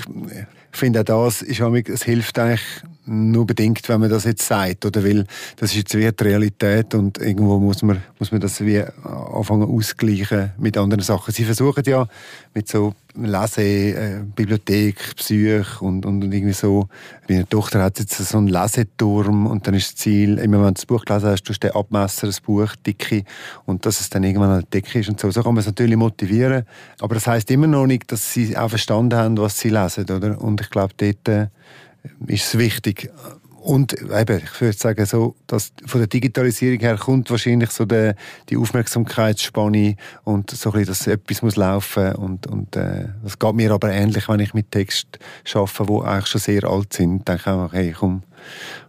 finde 0.71 1.01
auch 1.01 1.03
das, 1.03 1.43
ist, 1.43 1.59
es 1.59 2.03
hilft 2.03 2.39
eigentlich 2.39 2.63
nur 3.05 3.45
bedingt, 3.45 3.87
wenn 3.87 3.99
man 3.99 4.09
das 4.09 4.23
jetzt 4.23 4.45
sagt, 4.45 4.85
oder? 4.85 5.03
Weil 5.03 5.25
das 5.57 5.71
ist 5.71 5.77
jetzt 5.77 5.95
wie 5.95 6.11
die 6.11 6.23
Realität 6.23 6.93
und 6.95 7.17
irgendwo 7.19 7.59
muss 7.59 7.81
man, 7.81 8.01
muss 8.19 8.31
man 8.31 8.41
das 8.41 8.61
wie 8.61 8.81
anfangen 8.81 9.69
auszugleichen 9.69 10.53
mit 10.57 10.77
anderen 10.77 11.03
Sachen. 11.03 11.33
Sie 11.33 11.43
versuchen 11.43 11.83
ja 11.85 12.07
mit 12.53 12.67
so 12.67 12.93
Lese, 13.17 13.61
äh, 13.61 14.21
Bibliothek, 14.35 15.15
Psych 15.15 15.81
und, 15.81 16.05
und, 16.05 16.21
irgendwie 16.23 16.53
so. 16.53 16.89
Meine 17.29 17.47
Tochter 17.47 17.81
hat 17.81 17.99
jetzt 17.99 18.17
so 18.17 18.37
einen 18.37 18.47
Leseturm 18.47 19.47
und 19.47 19.65
dann 19.65 19.73
ist 19.73 19.93
das 19.93 19.95
Ziel, 19.95 20.37
immer 20.37 20.57
wenn 20.57 20.67
du 20.67 20.73
das 20.73 20.85
Buch 20.85 21.05
gelesen 21.05 21.29
hast, 21.29 21.43
du 21.43 21.53
den 21.53 21.71
Abmesser, 21.71 22.27
das 22.27 22.41
Buch, 22.41 22.75
dicke 22.85 23.23
und 23.65 23.85
dass 23.85 24.01
es 24.01 24.09
dann 24.09 24.23
irgendwann 24.23 24.49
an 24.49 24.59
der 24.61 24.81
Decke 24.81 24.99
ist 24.99 25.09
und 25.09 25.19
so. 25.19 25.31
So 25.31 25.43
kann 25.43 25.53
man 25.53 25.61
es 25.61 25.65
natürlich 25.65 25.95
motivieren, 25.95 26.65
aber 26.99 27.15
das 27.15 27.27
heißt 27.27 27.49
immer 27.51 27.67
noch 27.67 27.87
nicht, 27.87 28.11
dass 28.11 28.33
sie 28.33 28.57
auch 28.57 28.69
verstanden 28.69 29.17
haben, 29.17 29.37
was 29.37 29.59
sie 29.59 29.69
lesen, 29.69 30.09
oder? 30.09 30.41
Und 30.41 30.59
ich 30.59 30.69
glaube, 30.69 30.93
dort 30.97 31.27
äh, 31.29 31.47
ist 32.27 32.47
es 32.47 32.57
wichtig. 32.57 33.11
Und 33.65 33.93
eben, 33.93 34.43
ich 34.43 34.61
würde 34.61 34.77
sagen, 34.77 35.07
so, 35.07 35.35
dass 35.47 35.73
von 35.87 35.99
der 35.99 36.07
Digitalisierung 36.07 36.79
her 36.81 36.97
kommt 36.97 37.31
wahrscheinlich 37.31 37.71
so 37.71 37.85
der, 37.85 38.15
die 38.47 38.57
Aufmerksamkeitsspanne 38.57 39.95
und 40.23 40.51
so 40.51 40.71
ein 40.71 40.85
dass 40.85 41.07
etwas 41.07 41.41
muss 41.41 41.55
laufen 41.55 42.11
und, 42.13 42.45
und 42.45 42.75
äh, 42.75 43.07
das 43.23 43.39
geht 43.39 43.55
mir 43.55 43.71
aber 43.71 43.91
ähnlich, 43.91 44.29
wenn 44.29 44.39
ich 44.39 44.53
mit 44.53 44.69
Text 44.69 45.17
arbeite, 45.51 45.85
die 45.87 46.05
eigentlich 46.05 46.27
schon 46.27 46.41
sehr 46.41 46.63
alt 46.65 46.93
sind. 46.93 47.27
Dann 47.27 47.37
denke 47.37 47.49
ich 47.49 47.55
auch, 47.55 47.73
hey, 47.73 47.95
komm, 47.97 48.21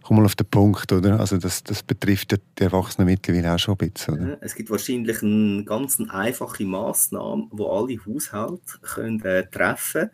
komm 0.03 0.17
mal 0.17 0.25
auf 0.25 0.35
den 0.35 0.47
Punkt, 0.47 0.91
oder? 0.91 1.19
Also 1.19 1.37
das, 1.37 1.63
das 1.63 1.83
betrifft 1.83 2.31
die 2.31 2.63
Erwachsenen 2.63 3.07
mittlerweile 3.07 3.53
auch 3.53 3.59
schon 3.59 3.75
ein 3.79 3.91
bisschen, 3.91 4.13
oder? 4.13 4.37
Es 4.41 4.55
gibt 4.55 4.69
wahrscheinlich 4.69 5.21
eine 5.21 5.63
ganz 5.63 5.99
einfache 6.09 6.65
Massnahme, 6.65 7.49
die 7.51 7.63
alle 7.63 8.05
Haushalte 8.05 8.79
können, 8.81 9.21
äh, 9.23 9.45
treffen 9.47 10.09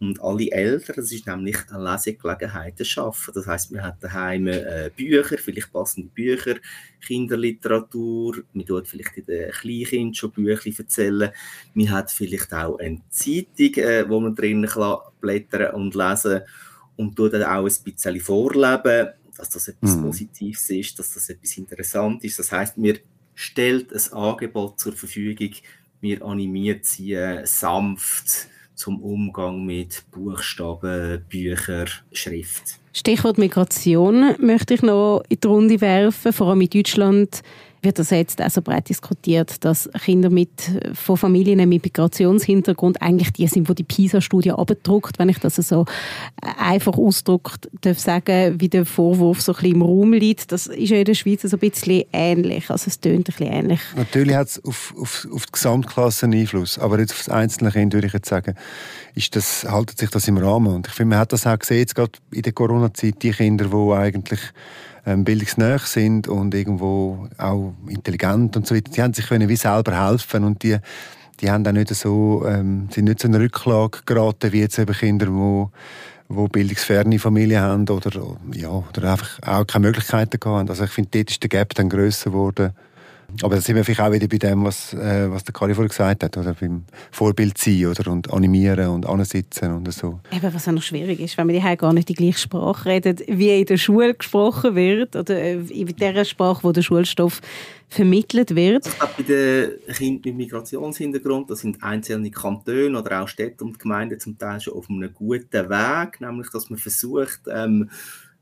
und 0.00 0.20
alle 0.22 0.50
Eltern, 0.50 0.96
das 0.96 1.12
ist 1.12 1.26
nämlich 1.26 1.58
eine 1.68 1.84
Lesegelegenheit 1.84 2.86
schaffen. 2.86 3.32
Das 3.34 3.46
heißt, 3.46 3.70
wir 3.70 3.82
haben 3.82 3.98
daheim 4.00 4.46
äh, 4.46 4.90
Bücher, 4.96 5.36
vielleicht 5.36 5.72
passende 5.72 6.08
Bücher, 6.08 6.56
Kinderliteratur, 7.02 8.42
man 8.54 8.64
tut 8.64 8.88
vielleicht 8.88 9.28
den 9.28 9.50
Kleinkindern 9.50 10.14
schon 10.14 10.32
Bücher 10.32 10.70
erzählen. 10.78 11.30
Man 11.74 11.90
hat 11.90 12.10
vielleicht 12.10 12.52
auch 12.54 12.78
eine 12.78 13.02
Zeitung, 13.10 13.74
äh, 13.74 14.08
wo 14.08 14.20
man 14.20 14.34
drinnen 14.34 14.70
blättern 15.20 15.74
und 15.74 15.94
lesen 15.94 16.42
und 17.00 17.16
tut 17.16 17.32
dann 17.32 17.44
auch 17.44 17.64
ein 17.66 17.84
bisschen 17.84 18.20
vorleben, 18.20 19.08
dass 19.36 19.48
das 19.48 19.68
etwas 19.68 19.96
mhm. 19.96 20.02
Positives 20.02 20.68
ist, 20.70 20.98
dass 20.98 21.14
das 21.14 21.30
etwas 21.30 21.56
Interessantes 21.56 22.30
ist. 22.30 22.38
Das 22.38 22.52
heißt, 22.52 22.78
mir 22.78 22.98
stellt 23.34 23.92
ein 23.92 24.12
Angebot 24.12 24.78
zur 24.78 24.92
Verfügung, 24.92 25.50
mir 26.02 26.22
animiert 26.22 26.84
sie 26.84 27.14
äh, 27.14 27.46
sanft, 27.46 28.48
zum 28.74 29.02
Umgang 29.02 29.64
mit 29.64 30.04
Buchstaben, 30.10 31.24
Büchern, 31.28 31.88
Schrift. 32.12 32.78
Stichwort 32.92 33.38
Migration 33.38 34.34
möchte 34.38 34.74
ich 34.74 34.82
noch 34.82 35.22
in 35.28 35.38
die 35.40 35.46
Runde 35.46 35.80
werfen. 35.80 36.32
Vor 36.32 36.48
allem 36.48 36.62
in 36.62 36.70
Deutschland 36.70 37.42
wird 37.82 37.98
das 37.98 38.10
jetzt 38.10 38.42
auch 38.42 38.50
so 38.50 38.62
breit 38.62 38.88
diskutiert, 38.88 39.64
dass 39.64 39.88
Kinder 40.04 40.30
mit, 40.30 40.50
von 40.94 41.16
Familien 41.16 41.68
mit 41.68 41.82
Migrationshintergrund 41.84 43.00
eigentlich 43.00 43.32
die 43.32 43.46
sind, 43.46 43.68
wo 43.68 43.74
die 43.74 43.84
PISA-Studie 43.84 44.52
abdruckt, 44.52 45.18
wenn 45.18 45.28
ich 45.28 45.38
das 45.38 45.56
so 45.56 45.86
einfach 46.58 46.96
ausdrückt 46.96 47.68
darf 47.80 47.98
sagen, 47.98 48.60
wie 48.60 48.68
der 48.68 48.84
Vorwurf 48.84 49.40
so 49.40 49.52
ein 49.52 49.56
bisschen 49.56 49.74
im 49.76 49.82
Raum 49.82 50.12
liegt. 50.12 50.52
Das 50.52 50.66
ist 50.66 50.90
ja 50.90 50.98
in 50.98 51.04
der 51.04 51.14
Schweiz 51.14 51.42
so 51.42 51.56
ein 51.56 51.58
bisschen 51.58 52.04
ähnlich, 52.12 52.70
also 52.70 52.88
es 52.88 53.00
tönt 53.00 53.18
ein 53.18 53.22
bisschen 53.24 53.46
ähnlich. 53.46 53.80
Natürlich 53.96 54.36
hat 54.36 54.48
es 54.48 54.64
auf, 54.64 54.94
auf, 54.98 55.26
auf 55.32 55.46
die 55.46 55.52
Gesamtklasse 55.52 56.26
einen 56.26 56.40
Einfluss, 56.40 56.78
aber 56.78 56.98
jetzt 56.98 57.12
auf 57.12 57.18
das 57.18 57.28
einzelne 57.28 57.70
Kind 57.70 57.92
würde 57.94 58.06
ich 58.06 58.12
jetzt 58.12 58.28
sagen, 58.28 58.54
ist 59.14 59.34
das, 59.36 59.64
haltet 59.64 59.98
sich 59.98 60.10
das 60.10 60.28
im 60.28 60.38
Rahmen 60.38 60.74
und 60.74 60.86
ich 60.86 60.92
finde, 60.92 61.10
man 61.10 61.18
hat 61.18 61.32
das 61.32 61.46
auch 61.46 61.58
gesehen, 61.58 61.78
jetzt 61.78 61.94
gerade 61.94 62.12
in 62.30 62.42
der 62.42 62.52
Corona-Zeit, 62.52 63.22
die 63.22 63.32
Kinder, 63.32 63.66
die 63.66 63.92
eigentlich 63.94 64.40
ähm, 65.06 65.24
bildungsnah 65.24 65.78
sind 65.78 66.28
und 66.28 66.54
irgendwo 66.54 67.28
auch 67.38 67.74
intelligent 67.88 68.56
und 68.56 68.66
so 68.66 68.74
weiter. 68.74 68.90
Die 68.90 69.02
haben 69.02 69.14
sich 69.14 69.26
können 69.26 69.48
wie 69.48 69.56
selber 69.56 70.08
helfen 70.08 70.44
und 70.44 70.62
die, 70.62 70.78
die 71.40 71.50
haben 71.50 71.66
auch 71.66 71.72
nicht 71.72 71.94
so, 71.94 72.44
ähm, 72.46 72.88
sind 72.90 73.04
nicht 73.04 73.20
so 73.20 73.28
in 73.28 73.34
eine 73.34 73.44
Rücklage 73.44 74.00
geraten 74.04 74.52
wie 74.52 74.60
jetzt 74.60 74.80
Kinder, 74.98 75.26
die 75.26 75.66
wo 76.32 76.46
bildungsferne 76.46 77.18
Familien 77.18 77.60
haben 77.60 77.88
oder, 77.88 78.36
ja, 78.54 78.68
oder 78.68 79.10
einfach 79.10 79.40
auch 79.42 79.66
keine 79.66 79.88
Möglichkeiten 79.88 80.38
haben. 80.44 80.68
Also 80.68 80.84
ich 80.84 80.90
finde, 80.90 81.10
dort 81.12 81.30
ist 81.30 81.42
der 81.42 81.48
Gap 81.48 81.74
dann 81.74 81.88
grösser 81.88 82.30
geworden 82.30 82.72
aber 83.42 83.56
da 83.56 83.60
sind 83.60 83.76
wir 83.76 83.84
vielleicht 83.84 84.00
auch 84.00 84.12
wieder 84.12 84.28
bei 84.28 84.38
dem, 84.38 84.64
was, 84.64 84.92
äh, 84.94 85.30
was 85.30 85.44
der 85.44 85.52
Kari 85.52 85.74
vorhin 85.74 85.88
gesagt 85.88 86.24
hat, 86.24 86.36
oder 86.36 86.54
beim 86.54 86.84
Vorbild 87.10 87.58
sein 87.58 87.86
oder, 87.86 88.10
und 88.10 88.32
animieren 88.32 88.88
und 88.88 89.06
ansitzen 89.06 89.72
und 89.72 89.92
so. 89.92 90.20
Eben, 90.32 90.54
was 90.54 90.68
auch 90.68 90.72
noch 90.72 90.82
schwierig 90.82 91.20
ist, 91.20 91.36
wenn 91.36 91.46
man 91.46 91.56
die 91.56 91.76
gar 91.76 91.92
nicht 91.92 92.08
die 92.08 92.14
gleiche 92.14 92.38
Sprache 92.38 92.88
redet, 92.88 93.22
wie 93.28 93.60
in 93.60 93.66
der 93.66 93.76
Schule 93.76 94.14
gesprochen 94.14 94.74
wird 94.74 95.16
oder 95.16 95.36
äh, 95.36 95.54
in 95.54 95.86
der 95.96 96.24
Sprache, 96.24 96.62
wo 96.62 96.72
der 96.72 96.82
Schulstoff 96.82 97.40
vermittelt 97.88 98.54
wird. 98.54 98.84
Glaube, 98.84 99.14
bei 99.18 99.22
den 99.24 99.94
Kindern 99.94 100.20
mit 100.24 100.36
Migrationshintergrund, 100.36 101.50
das 101.50 101.60
sind 101.60 101.82
einzelne 101.82 102.30
Kantone 102.30 102.96
oder 102.96 103.22
auch 103.22 103.28
Städte 103.28 103.64
und 103.64 103.78
Gemeinden 103.78 104.20
zum 104.20 104.38
Teil 104.38 104.60
schon 104.60 104.74
auf 104.74 104.88
einem 104.88 105.12
guten 105.12 105.68
Weg, 105.68 106.20
nämlich 106.20 106.50
dass 106.50 106.70
man 106.70 106.78
versucht, 106.78 107.40
ähm, 107.52 107.90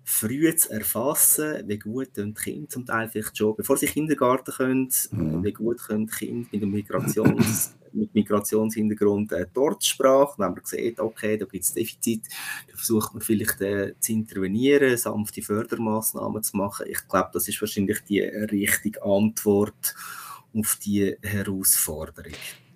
früh 0.09 0.57
zu 0.57 0.71
erfassen, 0.71 1.65
wie 1.67 1.79
gut 1.79 2.17
die 2.17 2.33
Kinder 2.33 2.69
zum 2.71 2.87
Teil 2.87 3.11
vielleicht 3.11 3.37
schon, 3.37 3.55
bevor 3.55 3.77
sie 3.77 3.87
Kindergarten 3.87 4.53
können, 4.53 4.89
mhm. 5.11 5.45
wie 5.45 5.53
gut 5.53 5.83
können 5.83 6.07
Kinder 6.07 6.49
mit, 6.51 6.63
einem 6.63 6.71
Migrations, 6.71 7.75
mit 7.93 8.15
Migrationshintergrund 8.15 9.33
äh, 9.33 9.47
dort 9.53 9.85
Sprache, 9.85 10.33
wenn 10.39 10.53
man 10.55 10.65
sieht, 10.65 10.99
okay, 10.99 11.37
da 11.37 11.45
gibt 11.45 11.63
es 11.63 11.75
Defizit, 11.75 12.23
dann 12.67 12.77
versucht 12.77 13.13
man 13.13 13.21
vielleicht 13.21 13.61
äh, 13.61 13.95
zu 14.01 14.13
intervenieren, 14.13 14.97
sanfte 14.97 15.43
Fördermaßnahmen 15.43 16.43
zu 16.43 16.57
machen. 16.57 16.87
Ich 16.89 17.07
glaube, 17.07 17.29
das 17.35 17.47
ist 17.47 17.61
wahrscheinlich 17.61 18.01
die 18.09 18.23
richtige 18.23 19.03
Antwort 19.03 19.95
auf 20.55 20.79
die 20.83 21.17
Herausforderung. 21.23 22.33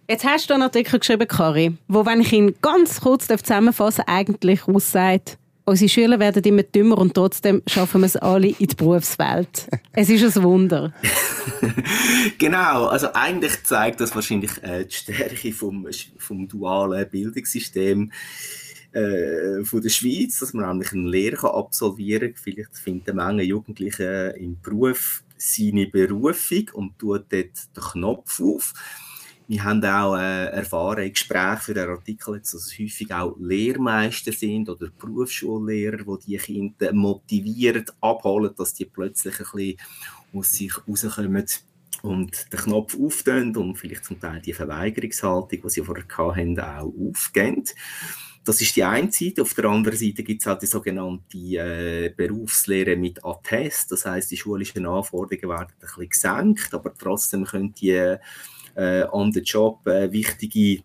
Jetzt 0.06 0.24
hast 0.24 0.50
du 0.50 0.54
einen 0.54 0.64
Artikel 0.64 0.98
geschrieben, 0.98 1.26
Kari, 1.26 1.78
wo, 1.88 2.04
wenn 2.04 2.20
ich 2.20 2.32
ihn 2.34 2.54
ganz 2.60 3.00
kurz 3.00 3.26
zusammenfassen 3.26 4.04
eigentlich 4.06 4.68
aussagt, 4.68 5.38
Unsere 5.64 5.88
Schüler 5.88 6.18
werden 6.18 6.42
immer 6.42 6.64
dümmer 6.64 6.98
und 6.98 7.14
trotzdem 7.14 7.62
schaffen 7.68 8.00
wir 8.00 8.06
es 8.06 8.16
alle 8.16 8.48
in 8.48 8.66
die 8.66 8.74
Berufswelt. 8.74 9.68
Es 9.92 10.08
ist 10.08 10.36
ein 10.36 10.42
Wunder. 10.42 10.92
genau, 12.38 12.86
also 12.86 13.12
eigentlich 13.12 13.62
zeigt 13.62 14.00
das 14.00 14.14
wahrscheinlich 14.14 14.50
äh, 14.62 14.84
die 14.84 14.94
Stärke 14.94 15.52
vom, 15.52 15.86
vom 16.18 16.48
dualen 16.48 17.08
Bildungssystem 17.08 18.10
äh, 18.92 19.62
von 19.64 19.80
der 19.80 19.88
Schweiz, 19.88 20.40
dass 20.40 20.52
man 20.52 20.68
nämlich 20.68 20.92
eine 20.92 21.08
Lehre 21.08 21.54
absolvieren 21.54 22.34
kann. 22.34 22.42
Vielleicht 22.42 22.76
finden 22.76 23.16
Menge 23.16 23.44
Jugendliche 23.44 24.34
im 24.38 24.60
Beruf 24.60 25.22
seine 25.38 25.86
Berufung 25.86 26.70
und 26.72 26.98
tut 26.98 27.26
dort 27.30 27.32
den 27.32 27.82
Knopf 27.92 28.40
auf. 28.40 28.74
Wir 29.48 29.64
haben 29.64 29.84
auch 29.84 30.16
äh, 30.16 30.46
erfahren 30.46 31.04
in 31.04 31.12
Gesprächen 31.12 31.60
für 31.60 31.74
den 31.74 31.88
Artikel, 31.88 32.38
dass 32.38 32.54
es 32.54 32.78
häufig 32.78 33.12
auch 33.12 33.36
Lehrmeister 33.38 34.32
sind 34.32 34.68
oder 34.68 34.88
Berufsschullehrer, 34.98 36.18
die 36.18 36.36
die 36.36 36.38
Kinder 36.38 36.92
motivieren, 36.92 37.84
abholen, 38.00 38.54
dass 38.56 38.74
die 38.74 38.84
plötzlich 38.84 39.38
ein 39.38 39.46
bisschen 39.52 39.76
aus 40.32 40.52
sich 40.52 40.72
rauskommen 40.88 41.46
und 42.02 42.52
den 42.52 42.60
Knopf 42.60 42.96
auftun 42.98 43.56
und 43.56 43.76
vielleicht 43.76 44.04
zum 44.04 44.20
Teil 44.20 44.40
die 44.40 44.52
Verweigerungshaltung, 44.52 45.60
die 45.62 45.70
sie 45.70 45.84
vorher 45.84 46.04
hatten, 46.08 46.58
auch 46.58 46.92
aufgehen. 47.10 47.64
Das 48.44 48.60
ist 48.60 48.74
die 48.74 48.82
eine 48.82 49.12
Seite. 49.12 49.42
Auf 49.42 49.54
der 49.54 49.66
anderen 49.66 49.96
Seite 49.96 50.24
gibt 50.24 50.42
es 50.42 50.46
halt 50.46 50.62
die 50.62 50.66
sogenannte 50.66 51.38
äh, 51.38 52.12
Berufslehre 52.16 52.96
mit 52.96 53.24
Attest. 53.24 53.92
Das 53.92 54.04
heißt, 54.04 54.32
die 54.32 54.36
schulischen 54.36 54.84
Anforderungen 54.84 55.48
werden 55.48 55.72
ein 55.72 55.80
bisschen 55.80 56.08
gesenkt, 56.08 56.74
aber 56.74 56.92
trotzdem 56.92 57.44
können 57.44 57.72
die 57.74 58.16
äh, 58.74 59.04
on 59.10 59.32
the 59.32 59.40
job 59.40 59.86
äh, 59.86 60.10
wichtige 60.12 60.82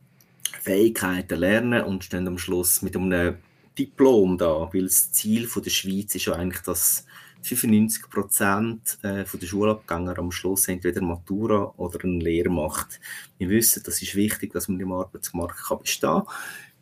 Fähigkeiten 0.61 1.39
lernen 1.39 1.83
und 1.83 2.03
stehen 2.03 2.27
am 2.27 2.37
Schluss 2.37 2.81
mit 2.81 2.95
einem 2.95 3.37
Diplom 3.77 4.37
da, 4.37 4.69
weil 4.73 4.83
das 4.83 5.11
Ziel 5.11 5.47
von 5.47 5.63
der 5.63 5.69
Schweiz 5.69 6.15
ist 6.15 6.25
ja 6.25 6.33
eigentlich, 6.33 6.63
dass 6.63 7.05
95 7.43 8.09
Prozent 8.09 8.97
äh, 9.03 9.23
der 9.23 9.47
Schulabgänger 9.47 10.17
am 10.17 10.31
Schluss 10.31 10.67
entweder 10.67 11.01
Matura 11.01 11.73
oder 11.77 12.03
eine 12.03 12.19
Lehre 12.19 12.49
macht. 12.49 12.99
Wir 13.37 13.49
wissen, 13.49 13.83
das 13.85 14.01
ist 14.01 14.15
wichtig, 14.15 14.53
dass 14.53 14.67
man 14.67 14.79
im 14.79 14.91
Arbeitsmarkt 14.91 15.63
kann 15.63 15.79
bestehen 15.79 16.09
kann. 16.09 16.23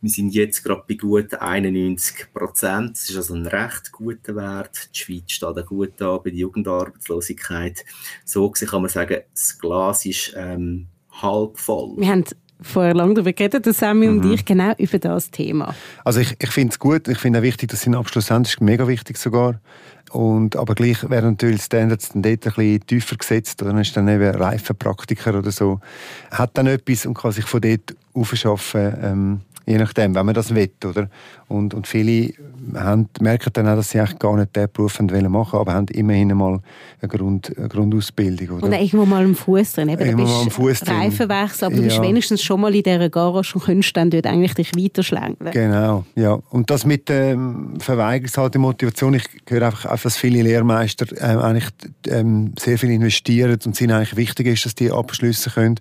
Wir 0.01 0.09
sind 0.11 0.33
jetzt 0.35 0.63
gerade 0.63 0.83
bei 0.87 0.95
gut 0.95 1.33
91 1.33 2.31
Prozent. 2.33 2.95
Das 2.95 3.09
ist 3.09 3.15
also 3.15 3.33
ein 3.33 3.47
recht 3.47 3.91
guter 3.91 4.35
Wert. 4.35 4.89
Die 4.93 4.99
Schweiz 4.99 5.31
steht 5.31 5.57
auch 5.57 5.65
gut 5.65 5.93
da 5.97 6.17
bei 6.17 6.29
der 6.29 6.39
Jugendarbeitslosigkeit. 6.39 7.83
So 8.23 8.49
kann 8.51 8.81
man 8.81 8.89
sagen, 8.89 9.21
das 9.33 9.57
Glas 9.57 10.05
ist 10.05 10.33
ähm, 10.35 10.87
halb 11.21 11.57
voll. 11.59 11.93
Wir 11.97 12.07
haben 12.09 12.23
vorher 12.61 12.93
lange 12.93 13.13
darüber 13.15 13.33
geredet, 13.33 13.65
Sammy 13.75 14.07
mhm. 14.07 14.19
und 14.19 14.33
ich, 14.33 14.45
genau 14.45 14.73
über 14.77 14.99
das 14.99 15.31
Thema. 15.31 15.75
Also 16.03 16.19
ich, 16.19 16.35
ich 16.39 16.49
finde 16.49 16.71
es 16.71 16.79
gut, 16.79 17.07
ich 17.07 17.17
finde 17.17 17.39
auch 17.39 17.43
wichtig, 17.43 17.69
dass 17.69 17.81
sie 17.81 17.87
einen 17.87 17.95
Abschluss 17.95 18.31
haben, 18.31 18.43
das 18.43 18.53
ist 18.53 18.61
mega 18.61 18.87
wichtig 18.87 19.17
sogar. 19.17 19.59
Und, 20.11 20.55
aber 20.55 20.75
gleich 20.75 21.09
werden 21.09 21.31
natürlich 21.31 21.63
Standards 21.63 22.09
dann 22.09 22.21
dort 22.21 22.45
ein 22.45 22.53
bisschen 22.53 22.87
tiefer 22.87 23.15
gesetzt, 23.17 23.61
oder 23.61 23.71
dann 23.71 23.81
ist 23.81 23.97
dann 23.97 24.07
eben 24.07 24.35
Reifenpraktiker 24.35 25.37
oder 25.37 25.51
so, 25.51 25.79
hat 26.31 26.57
dann 26.57 26.67
etwas 26.67 27.05
und 27.05 27.15
kann 27.15 27.31
sich 27.31 27.45
von 27.45 27.61
dort 27.61 27.95
aufschaffen, 28.13 28.93
ähm, 29.01 29.41
je 29.65 29.77
nachdem, 29.77 30.15
wenn 30.15 30.25
man 30.25 30.35
das 30.35 30.53
will, 30.53 30.71
oder? 30.83 31.09
Und, 31.47 31.73
und 31.73 31.87
viele 31.87 32.33
haben, 32.73 33.09
merken 33.19 33.51
dann 33.53 33.67
auch, 33.67 33.75
dass 33.75 33.91
sie 33.91 33.99
eigentlich 33.99 34.19
gar 34.19 34.35
nicht 34.35 34.55
diesen 34.55 34.71
Beruf 34.71 34.99
machen 34.99 35.11
wollen, 35.11 35.61
aber 35.61 35.73
haben 35.73 35.87
immerhin 35.89 36.35
mal 36.35 36.59
eine, 37.01 37.09
Grund, 37.09 37.55
eine 37.57 37.67
Grundausbildung. 37.67 38.57
Oder? 38.57 38.65
Und 38.65 38.73
irgendwo 38.73 39.05
mal 39.05 39.23
am 39.23 39.35
Fuß 39.35 39.73
drin. 39.73 39.89
Eben, 39.89 40.01
irgendwo 40.01 40.23
mal 40.23 40.41
am 40.41 40.51
Fuß 40.51 40.79
drin. 40.81 40.95
Reifenwechsel, 40.95 41.65
aber 41.65 41.75
ja. 41.75 41.81
du 41.81 41.87
bist 41.87 42.01
wenigstens 42.01 42.41
schon 42.41 42.61
mal 42.61 42.73
in 42.73 42.83
dieser 42.83 43.09
Garage 43.09 43.55
und 43.55 43.63
könntest 43.63 43.95
dann 43.95 44.09
dort 44.09 44.25
eigentlich 44.25 44.53
dich 44.55 44.71
weiterschlängeln. 44.75 45.51
Genau, 45.51 46.05
ja. 46.15 46.39
Und 46.49 46.69
das 46.69 46.85
mit 46.85 47.09
der 47.09 47.33
ähm, 47.33 47.79
Verweigerungshaltung, 47.79 48.61
Motivation, 48.61 49.13
ich 49.13 49.25
höre 49.47 49.67
einfach, 49.67 50.01
dass 50.01 50.17
viele 50.17 50.41
Lehrmeister 50.41 51.05
ähm, 51.19 51.39
eigentlich 51.39 51.69
ähm, 52.07 52.53
sehr 52.57 52.77
viel 52.77 52.91
investieren 52.91 53.51
und 53.51 53.67
es 53.67 53.81
ihnen 53.81 53.91
eigentlich 53.91 54.15
wichtig 54.15 54.47
ist, 54.47 54.65
dass 54.65 54.75
die 54.75 54.91
abschließen 54.91 55.53
können. 55.53 55.79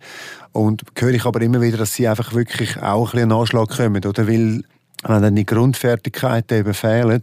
Und 0.54 0.82
höre 0.96 1.10
ich 1.10 1.26
aber 1.26 1.42
immer 1.42 1.60
wieder, 1.60 1.78
dass 1.78 1.94
sie 1.94 2.08
einfach 2.08 2.32
wirklich 2.32 2.80
auch 2.80 3.08
ein 3.08 3.12
bisschen 3.12 3.32
Anschlag 3.32 3.68
kommen, 3.68 4.04
oder? 4.04 4.28
Weil 4.28 4.62
wenn 5.06 5.22
dann 5.22 5.36
die 5.36 5.44
Grundfertigkeiten 5.44 6.58
eben 6.58 6.74
fehlen, 6.74 7.22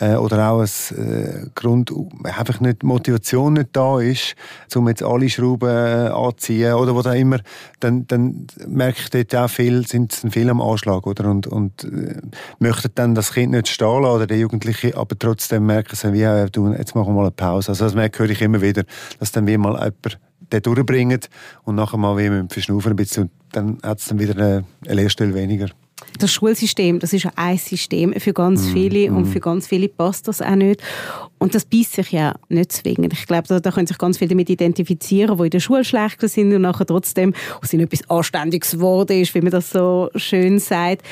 äh, 0.00 0.16
oder 0.16 0.50
auch 0.50 0.60
ein 0.60 0.96
äh, 0.96 1.46
Grund, 1.54 1.92
einfach 2.24 2.60
nicht 2.60 2.82
Motivation 2.82 3.54
nicht 3.54 3.68
da 3.72 4.00
ist, 4.00 4.34
um 4.74 4.88
jetzt 4.88 5.02
alle 5.02 5.28
Schrauben 5.28 5.68
äh, 5.68 6.08
anziehen 6.08 6.74
oder 6.74 6.96
was 6.96 7.06
auch 7.06 7.14
immer, 7.14 7.38
dann, 7.80 8.06
dann 8.06 8.46
merke 8.66 9.00
ich 9.02 9.10
dort 9.10 9.34
auch 9.36 9.50
viel, 9.50 9.86
sind 9.86 10.12
viel 10.12 10.50
am 10.50 10.60
Anschlag, 10.60 11.06
oder? 11.06 11.30
Und, 11.30 11.46
und 11.46 11.84
äh, 11.84 12.20
möchten 12.58 12.90
dann 12.94 13.14
das 13.14 13.32
Kind 13.32 13.52
nicht 13.52 13.68
stehen 13.68 14.02
lassen, 14.02 14.16
oder 14.16 14.26
der 14.26 14.38
Jugendliche, 14.38 14.96
aber 14.96 15.18
trotzdem 15.18 15.66
merken 15.66 15.94
sie, 15.94 16.12
wie, 16.12 16.22
äh, 16.22 16.50
du, 16.50 16.72
jetzt 16.72 16.94
machen 16.94 17.08
wir 17.08 17.14
mal 17.14 17.20
eine 17.22 17.30
Pause. 17.30 17.70
Also 17.70 17.84
das 17.84 17.94
merke 17.94 18.24
ich 18.26 18.42
immer 18.42 18.60
wieder, 18.60 18.84
dass 19.20 19.32
dann 19.32 19.46
wie 19.46 19.56
mal 19.56 19.74
jemand 19.74 20.18
den 20.52 20.62
durchbringen 20.62 21.20
und 21.64 21.74
nachher 21.74 21.98
mal 21.98 22.16
wie 22.16 22.30
mit 22.30 22.52
Verschnaufen 22.52 22.92
ein 22.92 22.96
bisschen, 22.96 23.24
und 23.24 23.30
dann 23.52 23.78
hat 23.82 23.98
es 24.00 24.06
dann 24.06 24.18
wieder 24.18 24.34
eine, 24.34 24.64
eine 24.86 24.94
Lehrstelle 24.94 25.34
weniger 25.34 25.68
das 26.18 26.32
Schulsystem, 26.32 26.98
das 26.98 27.12
ist 27.12 27.26
ein 27.36 27.58
System 27.58 28.12
für 28.18 28.32
ganz 28.32 28.62
mm, 28.62 28.72
viele 28.72 29.10
mm. 29.10 29.16
und 29.16 29.26
für 29.26 29.40
ganz 29.40 29.66
viele 29.66 29.88
passt 29.88 30.28
das 30.28 30.40
auch 30.40 30.54
nicht. 30.54 30.82
Und 31.44 31.54
das 31.54 31.66
beißt 31.66 31.92
sich 31.92 32.10
ja 32.10 32.36
nicht 32.48 32.72
zwingend. 32.72 33.12
Ich 33.12 33.26
glaube, 33.26 33.46
da, 33.46 33.60
da 33.60 33.70
können 33.70 33.86
sich 33.86 33.98
ganz 33.98 34.16
viele 34.16 34.30
damit 34.30 34.48
identifizieren, 34.48 35.36
die 35.36 35.44
in 35.44 35.50
der 35.50 35.60
Schule 35.60 35.84
schlechter 35.84 36.26
sind 36.26 36.54
und 36.54 36.62
nachher 36.62 36.86
trotzdem 36.86 37.34
aus 37.60 37.70
ihnen 37.74 37.84
etwas 37.84 38.08
Anständiges 38.08 38.70
geworden 38.70 39.20
ist, 39.20 39.34
wie 39.34 39.42
man 39.42 39.50
das 39.50 39.68
so 39.68 40.08
schön 40.16 40.58
sagt. 40.58 41.02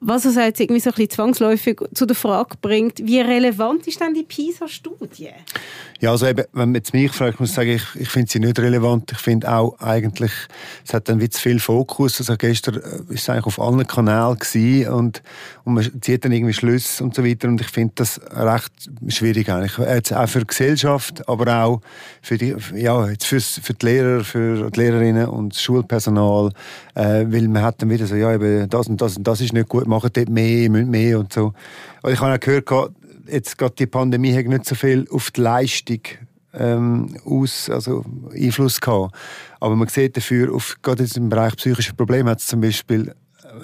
Was 0.00 0.24
uns 0.24 0.36
jetzt 0.36 0.60
irgendwie 0.60 0.80
so 0.80 0.88
ein 0.88 0.94
bisschen 0.94 1.10
zwangsläufig 1.10 1.78
zu 1.92 2.06
der 2.06 2.16
Frage 2.16 2.56
bringt, 2.62 3.06
wie 3.06 3.20
relevant 3.20 3.86
ist 3.86 4.00
denn 4.00 4.14
die 4.14 4.22
PISA-Studie? 4.22 5.28
Ja, 6.00 6.10
also 6.10 6.26
eben, 6.26 6.44
wenn 6.52 6.70
man 6.70 6.74
jetzt 6.74 6.92
mich 6.94 7.12
fragt, 7.12 7.38
muss 7.38 7.50
ich 7.50 7.54
sagen, 7.54 7.70
ich, 7.70 7.84
ich 7.94 8.08
finde 8.08 8.28
sie 8.28 8.40
nicht 8.40 8.58
relevant. 8.58 9.12
Ich 9.12 9.18
finde 9.18 9.52
auch 9.52 9.78
eigentlich, 9.78 10.32
es 10.84 10.94
hat 10.94 11.08
dann 11.08 11.20
wie 11.20 11.28
zu 11.28 11.40
viel 11.40 11.60
Fokus. 11.60 12.18
Also 12.18 12.36
gestern 12.36 12.76
war 12.76 12.82
äh, 12.82 13.14
es 13.14 13.28
eigentlich 13.28 13.46
auf 13.46 13.60
allen 13.60 13.86
Kanälen 13.86 14.88
und, 14.88 15.22
und 15.64 15.74
man 15.74 15.88
zieht 16.00 16.24
dann 16.24 16.32
irgendwie 16.32 16.54
Schlüsse 16.54 17.04
und 17.04 17.14
so 17.14 17.24
weiter. 17.24 17.46
Und 17.46 17.60
ich 17.60 17.68
finde 17.68 17.92
das 17.94 18.20
recht 18.32 18.72
schwierig 19.06 19.48
eigentlich. 19.48 19.78
Jetzt 19.82 20.12
auch 20.12 20.28
für 20.28 20.40
die 20.40 20.46
Gesellschaft, 20.46 21.28
aber 21.28 21.64
auch 21.64 21.80
für 22.20 22.38
die, 22.38 22.54
ja, 22.74 23.08
jetzt 23.08 23.26
für's, 23.26 23.60
für 23.62 23.74
die 23.74 23.86
Lehrer, 23.86 24.24
für 24.24 24.70
die 24.70 24.80
Lehrerinnen 24.80 25.26
und 25.26 25.54
das 25.54 25.62
Schulpersonal. 25.62 26.50
Äh, 26.94 27.26
weil 27.28 27.48
man 27.48 27.62
hat 27.62 27.82
dann 27.82 27.90
wieder 27.90 28.06
so, 28.06 28.14
ja, 28.14 28.32
eben 28.32 28.68
das 28.68 28.88
und 28.88 29.00
das 29.00 29.16
und 29.16 29.26
das 29.26 29.40
ist 29.40 29.52
nicht 29.52 29.68
gut, 29.68 29.86
machen 29.86 30.10
dort 30.12 30.28
mehr, 30.28 30.70
müssen 30.70 30.90
mehr 30.90 31.18
und 31.18 31.32
so. 31.32 31.52
Und 32.02 32.12
ich 32.12 32.20
habe 32.20 32.34
auch 32.34 32.40
gehört, 32.40 32.92
jetzt 33.26 33.58
gerade 33.58 33.74
die 33.78 33.86
Pandemie 33.86 34.36
hat 34.36 34.46
nicht 34.46 34.66
so 34.66 34.74
viel 34.74 35.06
auf 35.10 35.30
die 35.30 35.40
Leistung 35.40 36.00
ähm, 36.54 37.16
aus, 37.24 37.70
also 37.70 38.04
Einfluss 38.34 38.80
gehabt. 38.80 39.14
Aber 39.60 39.76
man 39.76 39.88
sieht 39.88 40.16
dafür, 40.16 40.54
auf, 40.54 40.76
gerade 40.82 41.06
im 41.14 41.28
Bereich 41.28 41.56
psychische 41.56 41.94
Probleme 41.94 42.30
hat 42.30 42.40
es 42.40 42.46
zum 42.46 42.60
Beispiel 42.60 43.14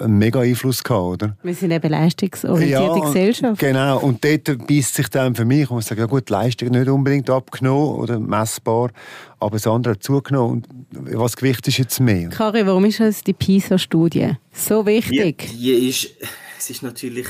mega 0.07 0.41
Einfluss 0.41 0.83
gehabt, 0.83 1.03
oder? 1.03 1.37
Wir 1.43 1.53
sind 1.53 1.71
eben 1.71 1.89
leistungsorientierte 1.89 2.99
ja, 2.99 3.05
Gesellschaft. 3.05 3.59
Genau, 3.59 3.99
und 3.99 4.23
dort 4.23 4.67
beißt 4.67 4.95
sich 4.95 5.07
dann 5.09 5.35
für 5.35 5.45
mich, 5.45 5.69
und 5.69 5.79
ich 5.79 5.85
sage, 5.85 6.01
ja 6.01 6.07
gut, 6.07 6.29
Leistung 6.29 6.69
nicht 6.69 6.89
unbedingt 6.89 7.29
abgenommen 7.29 7.95
oder 7.95 8.19
messbar, 8.19 8.91
aber 9.39 9.51
das 9.51 9.67
andere 9.67 9.93
hat 9.93 10.03
zugenommen. 10.03 10.65
Und 10.93 11.17
was 11.17 11.35
Gewicht 11.35 11.67
ist 11.67 11.77
jetzt 11.77 11.99
mehr? 11.99 12.29
Kari, 12.29 12.65
warum 12.65 12.85
ist 12.85 12.99
das 12.99 13.23
die 13.23 13.33
PISA-Studie 13.33 14.33
so 14.51 14.85
wichtig? 14.85 15.49
Die, 15.51 15.57
die 15.57 15.89
ist, 15.89 16.09
es 16.57 16.69
ist 16.69 16.83
natürlich 16.83 17.27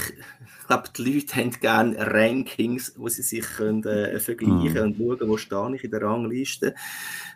glaube, 0.69 0.89
die 0.95 1.13
Leute 1.13 1.35
haben 1.35 1.51
gerne 1.59 1.97
Rankings, 1.97 2.93
wo 2.95 3.09
sie 3.09 3.23
sich 3.23 3.43
können, 3.57 3.83
äh, 3.83 4.19
vergleichen 4.19 4.95
mhm. 4.95 5.07
und 5.09 5.19
schauen, 5.19 5.29
wo 5.29 5.37
stehe 5.37 5.75
ich 5.75 5.83
in 5.83 5.91
der 5.91 6.01
Rangliste. 6.03 6.75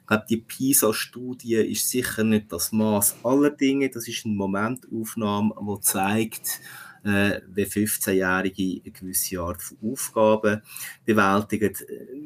Glaube, 0.05 0.25
die 0.29 0.37
PISA-Studie 0.37 1.55
ist 1.55 1.89
sicher 1.89 2.23
nicht 2.23 2.51
das 2.51 2.71
Maß 2.71 3.17
aller 3.23 3.51
Dinge. 3.51 3.89
Das 3.89 4.07
ist 4.07 4.25
eine 4.25 4.35
Momentaufnahme, 4.35 5.53
die 5.59 5.81
zeigt, 5.81 6.59
äh, 7.03 7.41
wie 7.47 7.63
15-Jährige 7.63 8.81
eine 8.83 8.91
gewisse 8.91 9.39
Art 9.39 9.61
von 9.61 9.77
Aufgaben 9.91 10.61
bewältigen. 11.05 11.73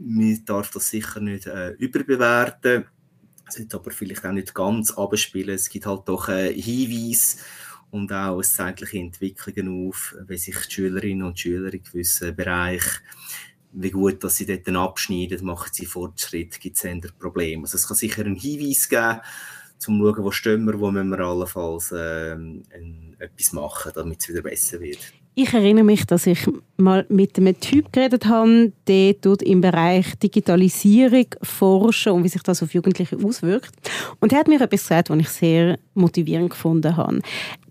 Man 0.01 0.45
darf 0.45 0.71
das 0.71 0.89
sicher 0.89 1.19
nicht 1.19 1.47
äh, 1.47 1.71
überbewerten. 1.71 2.85
Es 3.47 3.55
sollte 3.55 3.77
aber 3.77 3.91
vielleicht 3.91 4.25
auch 4.25 4.31
nicht 4.31 4.53
ganz 4.53 4.91
abspielen. 4.91 5.55
Es 5.55 5.69
gibt 5.69 5.85
halt 5.85 6.07
doch 6.07 6.29
äh, 6.29 6.53
Hinweise, 6.53 7.37
und 7.89 8.11
auch 8.11 8.41
zeigt 8.41 8.93
Entwicklungen 8.93 9.87
auf, 9.87 10.15
wie 10.27 10.37
sich 10.37 10.57
die 10.67 10.73
Schülerinnen 10.73 11.25
und 11.25 11.39
Schüler 11.39 11.73
in 11.73 11.83
gewissen 11.83 12.35
Bereichen, 12.35 13.01
wie 13.79 13.91
gut 13.91 14.23
dass 14.23 14.37
sie 14.37 14.45
dort 14.45 14.67
abschneiden, 14.67 15.45
machen 15.45 15.69
sie 15.71 15.85
Fortschritt, 15.85 16.59
gibt 16.59 16.83
es 16.83 17.11
Probleme. 17.19 17.63
Also 17.63 17.77
es 17.77 17.87
kann 17.87 17.97
sicher 17.97 18.25
einen 18.25 18.35
Hinweis 18.35 18.89
geben, 18.89 19.19
um 19.19 19.79
zu 19.79 19.91
schauen, 19.91 20.23
wo 20.23 20.31
stehen 20.31 20.65
wir, 20.65 20.79
wo 20.79 20.91
müssen 20.91 21.09
wir 21.09 21.19
allenfalls 21.19 21.91
äh, 21.91 22.35
etwas 23.19 23.53
machen, 23.53 23.91
damit 23.93 24.21
es 24.21 24.29
wieder 24.29 24.41
besser 24.41 24.79
wird. 24.79 24.99
Ich 25.39 25.53
erinnere 25.53 25.83
mich, 25.83 26.07
dass 26.07 26.25
ich 26.25 26.39
mal 26.77 27.05
mit 27.09 27.37
einem 27.37 27.59
Typ 27.59 27.93
geredet 27.93 28.25
habe, 28.25 28.71
der 28.87 29.21
tut 29.21 29.43
im 29.43 29.61
Bereich 29.61 30.17
Digitalisierung 30.17 31.27
forschen 31.43 32.13
und 32.13 32.23
wie 32.23 32.29
sich 32.29 32.41
das 32.41 32.63
auf 32.63 32.73
Jugendliche 32.73 33.17
auswirkt. 33.23 33.71
Und 34.19 34.33
er 34.33 34.39
hat 34.39 34.47
mir 34.47 34.59
etwas 34.59 34.81
gesagt, 34.81 35.11
was 35.11 35.19
ich 35.19 35.29
sehr 35.29 35.77
motivierend 35.93 36.49
gefunden 36.49 36.97
habe. 36.97 37.21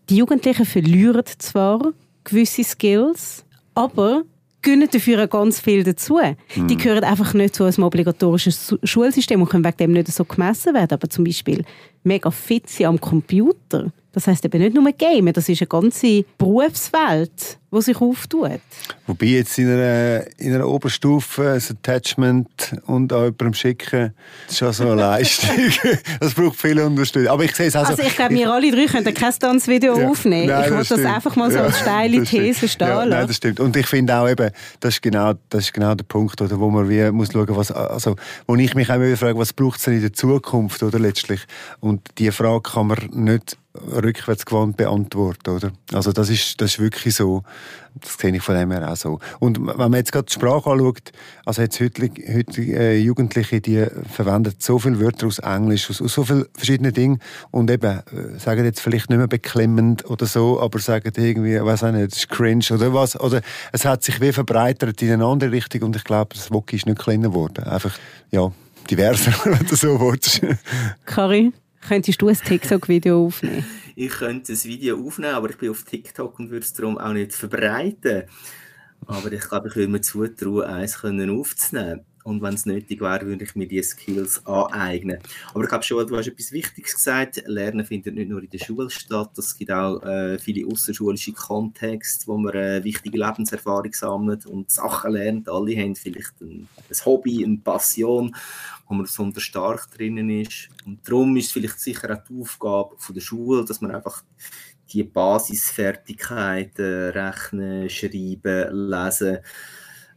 Die 0.08 0.18
Jugendlichen 0.18 0.64
verlieren 0.64 1.24
zwar 1.38 1.92
gewisse 2.22 2.62
Skills, 2.62 3.44
aber 3.74 4.22
gönnen 4.66 4.88
dafür 4.90 5.26
ganz 5.28 5.60
viel 5.60 5.84
dazu. 5.84 6.18
Mhm. 6.56 6.66
Die 6.66 6.76
gehören 6.76 7.04
einfach 7.04 7.32
nicht 7.34 7.54
zu 7.54 7.64
einem 7.64 7.84
obligatorischen 7.84 8.52
Schulsystem 8.82 9.40
und 9.40 9.48
können 9.48 9.64
wegen 9.64 9.76
dem 9.76 9.92
nicht 9.92 10.08
so 10.08 10.24
gemessen 10.24 10.74
werden. 10.74 10.92
Aber 10.92 11.08
zum 11.08 11.24
Beispiel 11.24 11.64
mega 12.06 12.30
fit 12.30 12.68
sind 12.68 12.86
am 12.86 13.00
Computer 13.00 13.92
das 14.16 14.26
heißt 14.26 14.46
eben 14.46 14.62
nicht 14.62 14.74
nur 14.74 14.90
Game, 14.92 15.30
das 15.30 15.46
ist 15.46 15.60
eine 15.60 15.68
ganze 15.68 16.24
Berufswelt, 16.38 17.58
die 17.70 17.82
sich 17.82 18.00
auftut. 18.00 18.60
Wobei 19.06 19.26
jetzt 19.26 19.58
in 19.58 19.68
einer, 19.68 20.24
in 20.38 20.54
einer 20.54 20.66
Oberstufe 20.66 21.50
ein 21.50 21.62
Attachment 21.62 22.76
und 22.86 23.12
auch 23.12 23.24
jemandem 23.24 23.52
schicken, 23.52 24.14
das 24.46 24.52
ist 24.52 24.58
schon 24.58 24.72
so 24.72 24.84
eine 24.84 24.94
Leistung. 24.94 25.50
das 26.20 26.32
braucht 26.32 26.58
viel 26.58 26.80
Unterstützung. 26.80 27.30
Aber 27.30 27.44
ich 27.44 27.54
sehe 27.54 27.66
es 27.66 27.76
also... 27.76 27.90
Also 27.90 28.04
ich 28.04 28.16
glaube, 28.16 28.34
wir 28.34 28.50
alle 28.50 28.70
drei 28.70 28.86
können 28.86 29.12
kein 29.12 29.32
Tanzvideo 29.34 29.98
ja. 29.98 30.08
aufnehmen. 30.08 30.46
Nein, 30.46 30.64
ich 30.64 30.70
wollte 30.70 30.94
das, 30.94 31.02
das 31.02 31.14
einfach 31.14 31.36
mal 31.36 31.50
so 31.50 31.58
ja, 31.58 31.64
als 31.64 31.78
steile 31.78 32.22
These 32.22 32.68
stehen 32.68 32.88
ja, 32.88 33.04
Nein, 33.04 33.26
das 33.26 33.36
stimmt. 33.36 33.60
Und 33.60 33.76
ich 33.76 33.86
finde 33.86 34.16
auch 34.16 34.30
eben, 34.30 34.50
das 34.80 34.94
ist 34.94 35.02
genau, 35.02 35.34
das 35.50 35.64
ist 35.64 35.74
genau 35.74 35.94
der 35.94 36.04
Punkt, 36.04 36.40
oder, 36.40 36.58
wo 36.58 36.70
man 36.70 36.88
wie 36.88 37.10
muss 37.10 37.32
schauen, 37.32 37.54
was, 37.54 37.70
also, 37.70 38.16
wo 38.46 38.56
ich 38.56 38.74
mich 38.74 38.88
auch 38.88 38.94
immer 38.94 39.14
frage, 39.18 39.38
was 39.38 39.52
braucht 39.52 39.76
es 39.76 39.84
denn 39.84 39.96
in 39.96 40.00
der 40.00 40.14
Zukunft, 40.14 40.82
oder 40.82 40.98
letztlich? 40.98 41.42
Und 41.80 41.95
diese 42.18 42.32
Frage 42.32 42.62
kann 42.62 42.88
man 42.88 42.98
nicht 43.12 43.56
rückwärtsgewandt 43.76 44.76
beantworten, 44.76 45.50
oder? 45.50 45.72
Also 45.92 46.12
das 46.12 46.30
ist, 46.30 46.60
das 46.60 46.72
ist 46.72 46.78
wirklich 46.78 47.14
so. 47.14 47.42
Das 47.94 48.14
sehe 48.18 48.34
ich 48.34 48.42
von 48.42 48.54
dem 48.54 48.70
her 48.72 48.90
auch 48.90 48.96
so. 48.96 49.20
Und 49.38 49.58
wenn 49.58 49.76
man 49.76 49.94
jetzt 49.94 50.12
gerade 50.12 50.26
die 50.26 50.34
Sprache 50.34 50.70
anschaut, 50.70 51.12
also 51.46 51.62
jetzt 51.62 51.80
heute, 51.80 52.02
heute 52.02 52.60
äh, 52.60 52.98
Jugendliche, 52.98 53.62
die 53.62 53.86
verwenden 54.12 54.54
so 54.58 54.78
viele 54.78 55.00
Wörter 55.00 55.26
aus 55.26 55.38
Englisch, 55.38 55.88
aus, 55.88 56.02
aus 56.02 56.12
so 56.12 56.24
vielen 56.24 56.44
verschiedenen 56.54 56.92
Dingen 56.92 57.20
und 57.50 57.70
eben 57.70 58.00
äh, 58.00 58.38
sagen 58.38 58.66
jetzt 58.66 58.80
vielleicht 58.80 59.08
nicht 59.08 59.18
mehr 59.18 59.28
beklemmend 59.28 60.08
oder 60.10 60.26
so, 60.26 60.60
aber 60.60 60.78
sagen 60.78 61.10
irgendwie, 61.16 61.58
weiß 61.58 61.84
auch 61.84 61.92
nicht, 61.92 62.12
das 62.12 62.18
ist 62.18 62.28
cringe 62.28 62.64
oder 62.70 62.92
was. 62.92 63.18
Oder 63.18 63.40
es 63.72 63.86
hat 63.86 64.02
sich 64.02 64.20
wie 64.20 64.32
verbreitert 64.32 65.00
in 65.00 65.12
eine 65.12 65.24
andere 65.24 65.52
Richtung 65.52 65.84
und 65.84 65.96
ich 65.96 66.04
glaube, 66.04 66.34
das 66.34 66.52
Wok 66.52 66.72
ist 66.74 66.84
nicht 66.84 66.98
kleiner 66.98 67.28
geworden. 67.28 67.64
Einfach, 67.64 67.96
ja, 68.30 68.52
diverser, 68.90 69.32
wenn 69.44 69.66
du 69.66 69.74
so 69.74 69.98
willst. 69.98 70.42
Kari? 71.06 71.52
Könntest 71.88 72.20
du 72.20 72.28
ein 72.28 72.36
TikTok-Video 72.36 73.26
aufnehmen? 73.26 73.64
Ich 73.98 74.10
könnte 74.10 74.52
ein 74.52 74.64
Video 74.64 75.02
aufnehmen, 75.02 75.34
aber 75.34 75.48
ich 75.48 75.56
bin 75.56 75.70
auf 75.70 75.84
TikTok 75.84 76.38
und 76.38 76.50
würde 76.50 76.66
es 76.66 76.74
darum 76.74 76.98
auch 76.98 77.14
nicht 77.14 77.32
verbreiten. 77.32 78.24
Aber 79.06 79.32
ich 79.32 79.40
glaube, 79.40 79.68
ich 79.68 79.76
würde 79.76 79.90
mir 79.90 80.02
zutrauen, 80.02 80.64
eins 80.64 81.02
aufzunehmen. 81.02 82.04
Und 82.26 82.42
wenn 82.42 82.54
es 82.54 82.66
nötig 82.66 83.00
wäre, 83.00 83.24
würde 83.24 83.44
ich 83.44 83.54
mir 83.54 83.68
diese 83.68 83.90
Skills 83.90 84.44
aneignen. 84.44 85.18
Aber 85.54 85.62
ich 85.62 85.68
glaube 85.68 85.84
schon, 85.84 86.04
du 86.08 86.16
hast 86.16 86.26
etwas 86.26 86.50
Wichtiges 86.50 86.94
gesagt. 86.94 87.42
Lernen 87.46 87.86
findet 87.86 88.16
nicht 88.16 88.28
nur 88.28 88.42
in 88.42 88.50
der 88.50 88.58
Schule 88.58 88.90
statt. 88.90 89.38
Es 89.38 89.56
gibt 89.56 89.70
auch 89.70 90.02
äh, 90.02 90.36
viele 90.36 90.66
außerschulische 90.66 91.32
Kontexte, 91.32 92.26
wo 92.26 92.36
man 92.36 92.52
äh, 92.54 92.82
wichtige 92.82 93.16
Lebenserfahrung 93.16 93.92
sammelt 93.92 94.44
und 94.44 94.72
Sachen 94.72 95.12
lernt. 95.12 95.48
Alle 95.48 95.76
haben 95.76 95.94
vielleicht 95.94 96.40
ein, 96.40 96.68
ein 96.76 97.04
Hobby, 97.04 97.44
eine 97.44 97.58
Passion, 97.58 98.34
wo 98.86 98.94
man 98.94 99.04
besonders 99.04 99.42
stark 99.42 99.90
drinnen 99.90 100.30
ist. 100.30 100.68
Und 100.84 101.06
darum 101.06 101.36
ist 101.36 101.46
es 101.46 101.52
vielleicht 101.52 101.80
sicher 101.80 102.12
auch 102.12 102.22
die 102.28 102.40
Aufgabe 102.40 102.96
von 102.98 103.14
der 103.14 103.22
Schule, 103.22 103.64
dass 103.64 103.80
man 103.80 103.90
einfach 103.90 104.22
die 104.92 105.02
Basisfertigkeiten, 105.02 107.10
Rechnen, 107.10 107.90
Schreiben, 107.90 108.90
Lesen, 108.90 109.38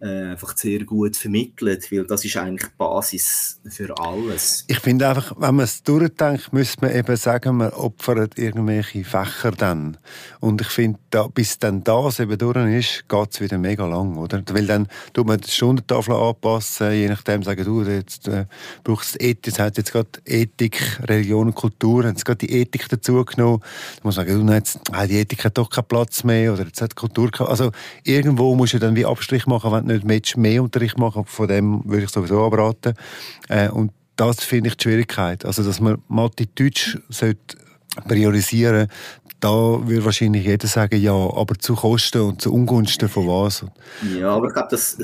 äh, 0.01 0.31
einfach 0.31 0.55
sehr 0.57 0.85
gut 0.85 1.17
vermittelt, 1.17 1.91
weil 1.91 2.05
das 2.05 2.23
ist 2.23 2.37
eigentlich 2.37 2.69
die 2.69 2.77
Basis 2.77 3.59
für 3.67 3.97
alles. 3.97 4.63
Ich 4.67 4.79
finde 4.79 5.09
einfach, 5.09 5.33
wenn 5.37 5.55
man 5.55 5.65
es 5.65 5.83
durchdenkt, 5.83 6.53
müsste 6.53 6.85
man 6.85 6.95
eben 6.95 7.15
sagen, 7.17 7.57
man 7.57 7.71
opfert 7.71 8.37
irgendwelche 8.37 9.03
Fächer 9.03 9.51
dann. 9.51 9.97
Und 10.39 10.61
ich 10.61 10.67
finde, 10.67 10.99
bis 11.33 11.59
dann 11.59 11.83
das 11.83 12.19
eben 12.19 12.37
durch 12.37 12.57
ist, 12.73 13.09
geht 13.09 13.29
es 13.31 13.41
wieder 13.41 13.57
mega 13.57 13.85
lang, 13.85 14.15
oder? 14.15 14.41
Weil 14.51 14.67
dann 14.67 14.87
tut 15.13 15.27
man 15.27 15.39
die 15.39 15.51
Stundentafel 15.51 16.13
anpassen, 16.13 16.91
je 16.93 17.09
nachdem 17.09 17.43
sagen, 17.43 17.65
du, 17.65 17.83
jetzt 17.83 18.27
äh, 18.27 18.45
brauchst 18.83 19.15
du 19.15 19.19
Ethik, 19.25 19.47
jetzt 19.47 19.59
hat 19.59 19.77
jetzt 19.77 19.91
gerade 19.91 20.09
Ethik, 20.25 20.99
Religion 21.03 21.47
und 21.47 21.55
Kultur, 21.55 22.05
haben 22.05 22.15
gerade 22.15 22.47
die 22.47 22.53
Ethik 22.53 22.87
dazu 22.89 23.25
genommen. 23.25 23.59
Da 23.61 24.01
muss 24.03 24.15
man 24.15 24.27
sagen, 24.27 24.47
du, 24.47 24.53
jetzt, 24.53 24.79
ah, 24.91 25.05
die 25.05 25.17
Ethik 25.17 25.43
hat 25.43 25.57
doch 25.57 25.69
keinen 25.69 25.85
Platz 25.85 26.23
mehr, 26.23 26.53
oder 26.53 26.63
jetzt 26.63 26.81
hat 26.81 26.95
Kultur, 26.95 27.29
also 27.49 27.71
irgendwo 28.03 28.55
musst 28.55 28.73
du 28.73 28.79
dann 28.79 28.95
wie 28.95 29.05
Abstrich 29.05 29.45
machen, 29.45 29.71
wenn 29.71 29.88
nicht 29.89 30.05
Match 30.05 30.37
mehr 30.37 30.63
Unterricht 30.63 30.97
machen, 30.97 31.25
von 31.25 31.47
dem 31.47 31.81
würde 31.85 32.05
ich 32.05 32.09
sowieso 32.09 32.45
abraten. 32.45 32.93
Äh, 33.47 33.69
und 33.69 33.91
das 34.15 34.43
finde 34.43 34.69
ich 34.69 34.77
die 34.77 34.83
Schwierigkeit. 34.83 35.45
Also, 35.45 35.63
dass 35.63 35.79
man 35.79 36.01
Mathe 36.07 36.45
Deutsch 36.47 36.97
sollte 37.09 37.57
priorisieren 38.07 38.87
da 39.39 39.87
würde 39.87 40.05
wahrscheinlich 40.05 40.45
jeder 40.45 40.67
sagen, 40.67 41.01
ja, 41.01 41.13
aber 41.13 41.55
zu 41.57 41.75
Kosten 41.75 42.21
und 42.21 42.41
zu 42.41 42.53
Ungunsten 42.53 43.07
von 43.07 43.27
was? 43.27 43.65
Ja, 44.17 44.31
aber 44.31 44.47
ich 44.47 44.53
glaube, 44.53 44.67
das, 44.71 44.97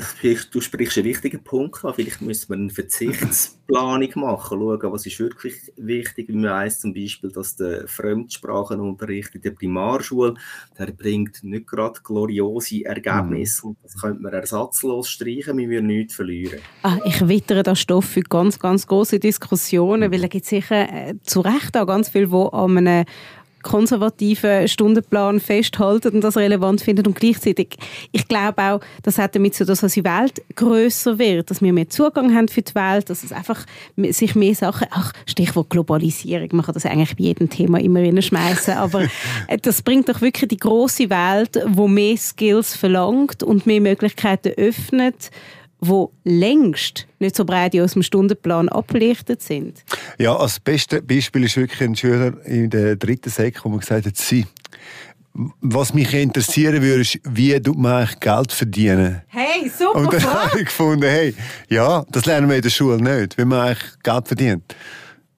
du 0.50 0.60
sprichst 0.60 0.98
einen 0.98 1.06
wichtigen 1.06 1.42
Punkt 1.42 1.84
an. 1.84 1.94
Vielleicht 1.94 2.20
müsste 2.20 2.52
man 2.52 2.62
eine 2.62 2.70
Verzichtsplanung 2.70 4.10
machen, 4.16 4.58
schauen, 4.58 4.92
was 4.92 5.06
ist 5.06 5.18
wirklich 5.18 5.54
wichtig. 5.76 6.28
Man 6.28 6.44
weiss 6.44 6.80
zum 6.80 6.92
Beispiel, 6.92 7.30
dass 7.30 7.56
der 7.56 7.88
Fremdsprachenunterricht 7.88 9.34
in 9.34 9.40
der 9.40 9.52
Primarschule, 9.52 10.34
der 10.78 10.86
bringt 10.92 11.42
nicht 11.42 11.66
gerade 11.66 12.00
gloriose 12.02 12.84
Ergebnisse. 12.84 13.68
Mhm. 13.68 13.76
Das 13.82 14.00
könnte 14.00 14.22
man 14.22 14.32
ersatzlos 14.32 15.08
streichen, 15.08 15.56
wir 15.56 15.68
würden 15.68 15.86
nichts 15.86 16.14
verlieren. 16.14 16.60
Ah, 16.82 16.98
ich 17.04 17.26
wittere 17.26 17.62
das 17.62 17.80
Stoff 17.80 18.04
für 18.04 18.22
ganz, 18.22 18.58
ganz 18.58 18.86
große 18.86 19.18
Diskussionen, 19.18 20.12
weil 20.12 20.24
es 20.24 20.30
gibt 20.30 20.44
sicher 20.44 20.92
äh, 20.92 21.14
zu 21.22 21.40
Recht 21.40 21.76
auch 21.76 21.86
ganz 21.86 22.10
viel, 22.10 22.30
wo 22.30 22.48
an 22.48 22.76
einem 22.76 23.04
konservativen 23.66 24.68
Stundenplan 24.68 25.40
festhalten 25.40 26.14
und 26.14 26.20
das 26.22 26.36
relevant 26.36 26.80
finden. 26.80 27.06
Und 27.06 27.16
gleichzeitig, 27.16 27.76
ich 28.12 28.28
glaube 28.28 28.62
auch, 28.62 28.80
das 29.02 29.18
hat 29.18 29.34
damit 29.34 29.54
zu 29.54 29.64
tun, 29.64 29.68
dass 29.68 29.82
unsere 29.82 30.06
Welt 30.06 30.42
größer 30.54 31.18
wird, 31.18 31.50
dass 31.50 31.60
wir 31.60 31.72
mehr 31.72 31.88
Zugang 31.88 32.34
haben 32.34 32.48
für 32.48 32.62
die 32.62 32.74
Welt, 32.74 33.10
dass 33.10 33.24
es 33.24 33.32
einfach 33.32 33.66
sich 34.10 34.34
mehr 34.34 34.54
Sachen, 34.54 34.86
ach, 34.90 35.12
Stichwort 35.26 35.70
Globalisierung, 35.70 36.48
man 36.52 36.64
kann 36.64 36.74
das 36.74 36.86
eigentlich 36.86 37.16
bei 37.16 37.24
jedem 37.24 37.50
Thema 37.50 37.80
immer 37.80 38.00
reinschmeißen, 38.00 38.74
aber 38.74 39.06
das 39.62 39.82
bringt 39.82 40.08
doch 40.08 40.20
wirklich 40.20 40.48
die 40.48 40.56
große 40.56 41.10
Welt, 41.10 41.60
wo 41.66 41.88
mehr 41.88 42.16
Skills 42.16 42.76
verlangt 42.76 43.42
und 43.42 43.66
mehr 43.66 43.80
Möglichkeiten 43.80 44.52
öffnet 44.56 45.30
wo 45.88 46.12
längst 46.24 47.06
nicht 47.18 47.36
so 47.36 47.44
breit 47.44 47.74
aus 47.76 47.92
dem 47.92 48.02
Stundenplan 48.02 48.68
abgelichtet 48.68 49.42
sind. 49.42 49.84
Ja, 50.18 50.36
als 50.36 50.60
beste 50.60 51.02
Beispiel 51.02 51.44
ist 51.44 51.56
wirklich 51.56 51.80
ein 51.82 51.96
Schüler 51.96 52.34
in 52.44 52.70
der 52.70 52.96
dritten 52.96 53.30
Sek, 53.30 53.64
wo 53.64 53.68
man 53.68 53.80
gesagt 53.80 54.06
hat, 54.06 54.16
sie, 54.16 54.44
was 55.60 55.92
mich 55.92 56.12
interessieren 56.14 56.82
würde, 56.82 57.02
ist, 57.02 57.18
wie 57.24 57.58
du 57.60 57.72
man 57.74 58.08
Geld 58.20 58.52
verdienen. 58.52 59.22
Hey, 59.28 59.70
super! 59.70 59.98
Und 59.98 60.12
dann 60.12 60.24
habe 60.34 60.58
ich 60.60 60.66
gefunden, 60.66 61.02
hey, 61.02 61.34
ja, 61.68 62.04
das 62.10 62.26
lernen 62.26 62.48
wir 62.48 62.56
in 62.56 62.62
der 62.62 62.70
Schule 62.70 63.02
nicht, 63.02 63.36
wie 63.38 63.44
man 63.44 63.60
eigentlich 63.60 64.02
Geld 64.02 64.28
verdient. 64.28 64.76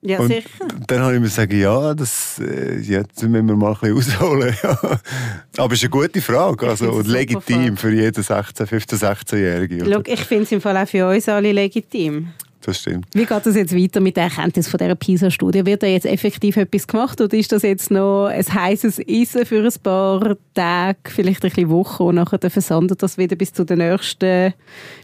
Ja, 0.00 0.20
und 0.20 0.28
sicher. 0.28 0.48
Dann 0.87 1.00
habe 1.00 1.14
ich 1.14 1.20
mir 1.20 1.26
gesagt, 1.26 1.52
ja, 1.52 1.92
das 1.92 2.38
äh, 2.38 2.78
jetzt 2.78 3.20
müssen 3.22 3.48
wir 3.48 3.56
mal 3.56 3.76
ein 3.80 3.94
bisschen 3.94 4.16
ausholen. 4.16 4.54
Aber 5.56 5.72
es 5.72 5.80
ist 5.80 5.84
eine 5.84 5.90
gute 5.90 6.20
Frage 6.20 6.68
also, 6.68 6.92
und 6.92 7.08
legitim 7.08 7.76
für 7.76 7.92
jeden 7.92 8.22
16, 8.22 8.66
15, 8.66 8.98
16-Jährigen. 8.98 10.04
Ich 10.06 10.20
finde 10.20 10.44
es 10.44 10.52
im 10.52 10.61
Fall 10.61 10.76
auch 10.76 10.88
für 10.88 11.08
uns 11.08 11.28
alle 11.28 11.50
legitim 11.50 12.28
das 12.62 12.80
stimmt. 12.80 13.06
Wie 13.14 13.24
geht 13.24 13.46
es 13.46 13.54
jetzt 13.54 13.74
weiter 13.74 14.00
mit 14.00 14.16
der 14.16 14.24
Erkenntnis 14.24 14.68
von 14.68 14.78
dieser 14.78 14.96
PISA-Studie? 14.96 15.64
Wird 15.64 15.82
da 15.82 15.86
jetzt 15.86 16.06
effektiv 16.06 16.56
etwas 16.56 16.86
gemacht 16.86 17.20
oder 17.20 17.36
ist 17.36 17.52
das 17.52 17.62
jetzt 17.62 17.90
noch 17.90 18.26
ein 18.26 18.44
heißes 18.44 19.00
Eisen 19.08 19.46
für 19.46 19.62
ein 19.62 19.82
paar 19.82 20.36
Tage, 20.54 20.98
vielleicht 21.06 21.44
ein 21.44 21.50
bisschen 21.50 21.70
Wochen 21.70 22.02
und 22.02 22.16
nachher 22.16 22.50
versandet 22.50 23.02
das 23.02 23.16
wieder 23.16 23.36
bis 23.36 23.52
zu 23.52 23.64
den 23.64 23.78
nächsten, 23.78 24.54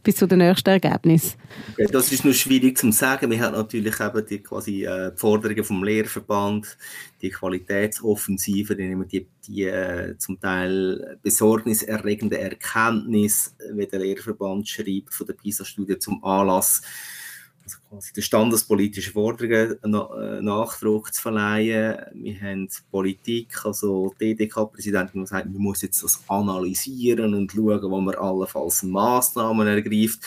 bis 0.02 0.16
zu 0.16 0.26
den 0.26 0.38
nächsten 0.38 0.68
Ergebnissen? 0.68 1.34
Ja, 1.78 1.86
das 1.86 2.10
ist 2.10 2.24
nur 2.24 2.34
schwierig 2.34 2.76
zu 2.76 2.90
sagen. 2.90 3.30
Wir 3.30 3.40
haben 3.40 3.54
natürlich 3.54 4.00
eben 4.00 4.26
die, 4.26 4.38
quasi, 4.40 4.84
äh, 4.84 5.12
die 5.12 5.18
Forderungen 5.18 5.64
vom 5.64 5.84
Lehrverband, 5.84 6.76
die 7.22 7.30
Qualitätsoffensive, 7.30 8.74
die, 8.74 8.96
die, 9.06 9.26
die 9.46 9.62
äh, 9.62 10.18
zum 10.18 10.40
Teil 10.40 11.18
besorgniserregende 11.22 12.38
Erkenntnis, 12.38 13.54
wie 13.72 13.86
der 13.86 14.00
Lehrverband 14.00 14.68
schreibt, 14.68 15.14
von 15.14 15.26
der 15.26 15.34
PISA-Studie 15.34 15.98
zum 15.98 16.22
Anlass 16.24 16.82
also 17.64 17.78
quasi 17.88 18.12
der 18.12 18.22
standespolitischen 18.22 19.12
Forderungen 19.12 19.78
äh, 19.82 20.42
Nachdruck 20.42 21.12
zu 21.12 21.22
verleihen. 21.22 21.96
Wir 22.12 22.40
haben 22.40 22.68
Politik, 22.90 23.64
also 23.64 24.14
DDK-Präsidentin, 24.20 25.22
die 25.22 25.26
sagt, 25.26 25.46
man 25.46 25.62
muss 25.62 25.82
jetzt 25.82 26.02
das 26.02 26.22
analysieren 26.28 27.34
und 27.34 27.52
schauen, 27.52 27.90
wo 27.90 28.00
man 28.00 28.14
allenfalls 28.14 28.82
Massnahmen 28.82 29.66
ergreift. 29.66 30.20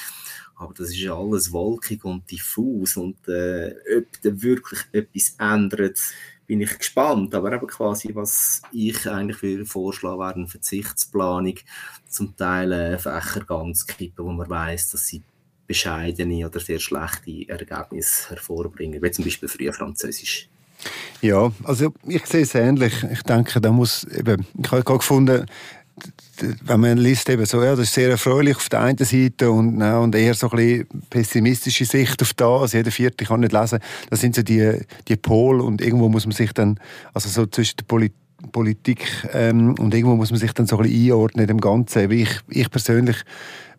Aber 0.55 0.73
das 0.73 0.89
ist 0.89 1.07
alles 1.07 1.51
wolkig 1.51 2.03
und 2.03 2.29
diffus 2.31 2.97
und 2.97 3.27
äh, 3.27 3.75
ob 3.97 4.21
da 4.23 4.41
wirklich 4.41 4.79
etwas 4.91 5.35
ändert, 5.37 5.99
bin 6.47 6.61
ich 6.61 6.75
gespannt. 6.75 7.35
Aber 7.35 7.53
eben 7.53 7.67
quasi, 7.67 8.15
was 8.15 8.63
ich 8.71 9.07
eigentlich 9.07 9.37
für 9.37 9.65
vorschlagen 9.67 10.19
wäre, 10.19 10.33
eine 10.33 10.47
Verzichtsplanung, 10.47 11.55
zum 12.07 12.35
Teil 12.35 12.71
äh, 12.71 12.97
Fächer 12.97 13.41
ganz 13.45 13.85
kippen, 13.85 14.25
wo 14.25 14.31
man 14.31 14.49
weiß, 14.49 14.91
dass 14.91 15.05
sie 15.05 15.21
bescheidene 15.67 16.47
oder 16.47 16.59
sehr 16.59 16.79
schlechte 16.79 17.47
Ergebnisse 17.49 18.29
hervorbringen, 18.29 19.01
wie 19.01 19.11
zum 19.11 19.25
Beispiel 19.25 19.49
früher 19.49 19.73
Französisch. 19.73 20.49
Ja, 21.21 21.51
also 21.63 21.93
ich 22.07 22.25
sehe 22.25 22.43
es 22.43 22.55
ähnlich. 22.55 22.93
Ich 23.11 23.23
denke, 23.23 23.59
da 23.59 23.71
muss 23.71 24.03
eben, 24.05 24.45
ich 24.61 24.71
habe 24.71 24.83
gefunden, 24.83 25.45
wenn 26.63 26.79
man 26.79 26.97
liest 26.97 27.27
eben 27.29 27.45
so, 27.45 27.63
ja, 27.63 27.71
das 27.71 27.87
ist 27.87 27.93
sehr 27.95 28.11
erfreulich 28.11 28.55
auf 28.55 28.69
der 28.69 28.81
einen 28.81 28.97
Seite 28.99 29.49
und, 29.49 29.79
ja, 29.79 29.97
und 29.97 30.13
eher 30.13 30.35
so 30.35 30.49
ein 30.51 30.55
bisschen 30.55 30.87
pessimistische 31.09 31.85
Sicht 31.85 32.21
auf 32.21 32.33
das. 32.35 32.61
Also 32.61 32.77
jeder 32.77 32.91
Vierte 32.91 33.25
kann 33.25 33.39
nicht 33.39 33.53
lesen. 33.53 33.79
Das 34.11 34.21
sind 34.21 34.35
so 34.35 34.43
die, 34.43 34.79
die 35.07 35.15
Pole 35.15 35.63
und 35.63 35.81
irgendwo 35.81 36.09
muss 36.09 36.27
man 36.27 36.35
sich 36.35 36.53
dann, 36.53 36.79
also 37.13 37.29
so 37.29 37.47
zwischen 37.47 37.77
der 37.77 37.85
Politik 37.85 38.27
Politik 38.51 39.07
ähm, 39.33 39.73
und 39.79 39.93
irgendwo 39.95 40.15
muss 40.15 40.29
man 40.29 40.39
sich 40.39 40.53
dann 40.53 40.67
so 40.67 40.77
ein 40.77 40.83
bisschen 40.83 41.05
einordnen 41.05 41.49
im 41.49 41.59
Ganzen. 41.59 42.11
Ich, 42.11 42.39
ich 42.49 42.69
persönlich 42.69 43.17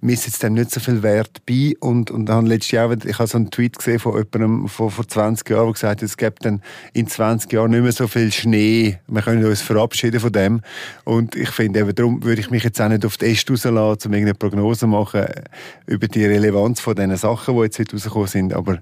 misse 0.00 0.28
jetzt 0.28 0.42
dem 0.42 0.54
nicht 0.54 0.70
so 0.70 0.80
viel 0.80 1.02
Wert 1.02 1.44
bei. 1.46 1.74
Und, 1.80 2.10
und 2.10 2.30
habe 2.30 2.46
letztes 2.46 2.72
Jahr, 2.72 2.90
ich 2.92 3.18
habe 3.18 3.28
so 3.28 3.38
einen 3.38 3.50
Tweet 3.50 3.78
gesehen 3.78 3.98
von 3.98 4.12
jemandem 4.12 4.68
von 4.68 4.90
vor 4.90 5.06
20 5.06 5.48
Jahren, 5.50 5.66
der 5.66 5.72
gesagt 5.72 6.02
hat, 6.02 6.02
es 6.02 6.16
gibt 6.16 6.44
dann 6.44 6.62
in 6.92 7.06
20 7.06 7.52
Jahren 7.52 7.70
nicht 7.70 7.82
mehr 7.82 7.92
so 7.92 8.06
viel 8.06 8.32
Schnee. 8.32 8.98
Wir 9.06 9.22
können 9.22 9.44
uns 9.44 9.62
verabschieden 9.62 10.20
von 10.20 10.32
dem. 10.32 10.60
Und 11.04 11.34
ich 11.36 11.50
finde 11.50 11.80
eben, 11.80 11.94
darum 11.94 12.22
würde 12.22 12.40
ich 12.40 12.50
mich 12.50 12.64
jetzt 12.64 12.80
auch 12.80 12.88
nicht 12.88 13.04
auf 13.04 13.16
die 13.16 13.26
Äste 13.26 13.52
rauslassen, 13.52 14.08
um 14.08 14.14
irgendeine 14.14 14.34
Prognose 14.34 14.80
zu 14.80 14.86
machen 14.86 15.26
über 15.86 16.08
die 16.08 16.24
Relevanz 16.24 16.80
von 16.80 16.94
diesen 16.94 17.16
Sachen, 17.16 17.56
die 17.56 17.62
jetzt 17.62 17.78
heute 17.78 17.92
rausgekommen 17.92 18.28
sind, 18.28 18.54
aber, 18.54 18.78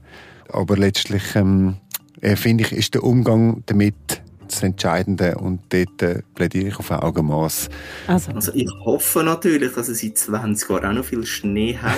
aber 0.51 0.77
letztlich 0.77 1.35
ähm, 1.35 1.77
äh, 2.21 2.37
finde 2.37 2.65
ich, 2.65 2.73
ist 2.73 2.95
der 2.95 3.05
Umgang 3.05 3.63
damit 3.67 4.23
das 4.51 4.63
Entscheidende 4.63 5.37
und 5.37 5.61
dort 5.71 6.03
äh, 6.03 6.23
plädiere 6.35 6.69
ich 6.69 6.79
auf 6.79 6.91
Augenmaß. 6.91 7.69
Also. 8.07 8.33
also. 8.33 8.53
ich 8.55 8.71
hoffe 8.85 9.23
natürlich, 9.23 9.73
dass 9.75 9.89
es 9.89 10.03
in 10.03 10.15
20 10.15 10.71
Jahren 10.71 10.85
auch 10.87 10.93
noch 10.93 11.05
viel 11.05 11.27
Schnee 11.27 11.77
hat 11.77 11.97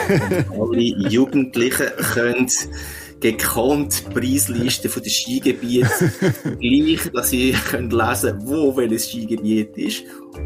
und 0.51 0.61
alle 0.61 1.09
Jugendlichen 1.09 1.87
können 2.15 2.49
gekonnt 3.21 4.05
Preislisten 4.15 4.91
von 4.91 5.03
den 5.03 5.11
Skigebieten 5.11 6.13
gleich, 6.61 7.11
dass 7.13 7.31
sie 7.31 7.53
können 7.53 7.91
lesen 7.91 8.39
wo 8.45 8.77
welches 8.77 9.09
Skigebiet 9.09 9.77
ist 9.77 10.05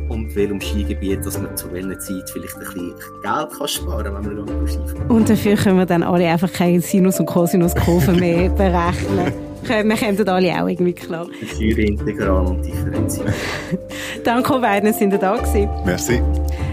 und 0.09 0.35
welchem 0.35 0.61
Skigebiet, 0.61 1.25
dass 1.25 1.39
man 1.39 1.57
zu 1.57 1.71
welcher 1.73 1.99
Zeit 1.99 2.31
vielleicht 2.31 2.55
ein 2.55 2.61
bisschen 2.61 2.95
Geld 3.23 3.51
kann 3.59 3.69
sparen 3.69 4.05
kann, 4.05 4.27
wenn 4.27 4.45
man 4.45 4.69
Skifahren 4.69 5.11
Und 5.11 5.29
dafür 5.29 5.57
können 5.57 5.79
wir 5.79 5.87
dann 5.87 6.03
alle 6.03 6.27
einfach 6.29 6.53
keine 6.53 6.81
Sinus- 6.81 7.21
und 7.21 7.27
Cosinus-Kurven 7.27 8.19
mehr 8.19 8.49
berechnen 8.49 9.33
wir 9.69 9.97
kommen 9.97 10.29
alle 10.29 10.63
auch 10.63 10.69
irgendwie 10.69 10.93
klar. 10.93 11.27
Für 11.57 11.81
integral 11.81 12.47
und 12.47 12.65
differenziert. 12.65 13.33
Danke 14.25 14.59
beiden, 14.59 14.93
sind 14.93 15.13
da 15.21 15.37
gewesen. 15.37 15.69
Merci. 15.85 16.21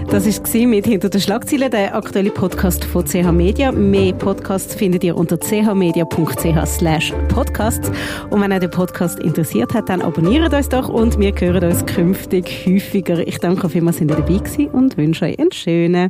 Das 0.09 0.25
war 0.25 0.67
mit 0.67 0.87
«Hinter 0.87 1.09
den 1.09 1.21
Schlagzeilen», 1.21 1.69
der 1.69 1.95
aktuelle 1.95 2.31
Podcast 2.31 2.83
von 2.83 3.05
CH 3.05 3.31
Media. 3.31 3.71
Mehr 3.71 4.13
Podcasts 4.13 4.73
findet 4.73 5.03
ihr 5.03 5.15
unter 5.15 5.37
chmedia.ch 5.37 6.65
slash 6.65 7.13
podcasts. 7.27 7.91
Und 8.31 8.41
wenn 8.41 8.51
euch 8.51 8.59
der 8.59 8.69
Podcast 8.69 9.19
interessiert 9.19 9.73
hat, 9.75 9.89
dann 9.89 10.01
abonniert 10.01 10.51
uns 10.51 10.69
doch 10.69 10.89
und 10.89 11.19
wir 11.19 11.31
hören 11.39 11.63
uns 11.63 11.85
künftig 11.85 12.65
häufiger. 12.65 13.19
Ich 13.19 13.37
danke 13.37 13.69
vielmals, 13.69 13.97
dass 13.97 14.09
ihr 14.09 14.15
dabei 14.15 14.37
gewesen 14.39 14.67
und 14.69 14.97
wünsche 14.97 15.25
euch 15.25 15.37
einen 15.37 15.51
schönen 15.51 16.09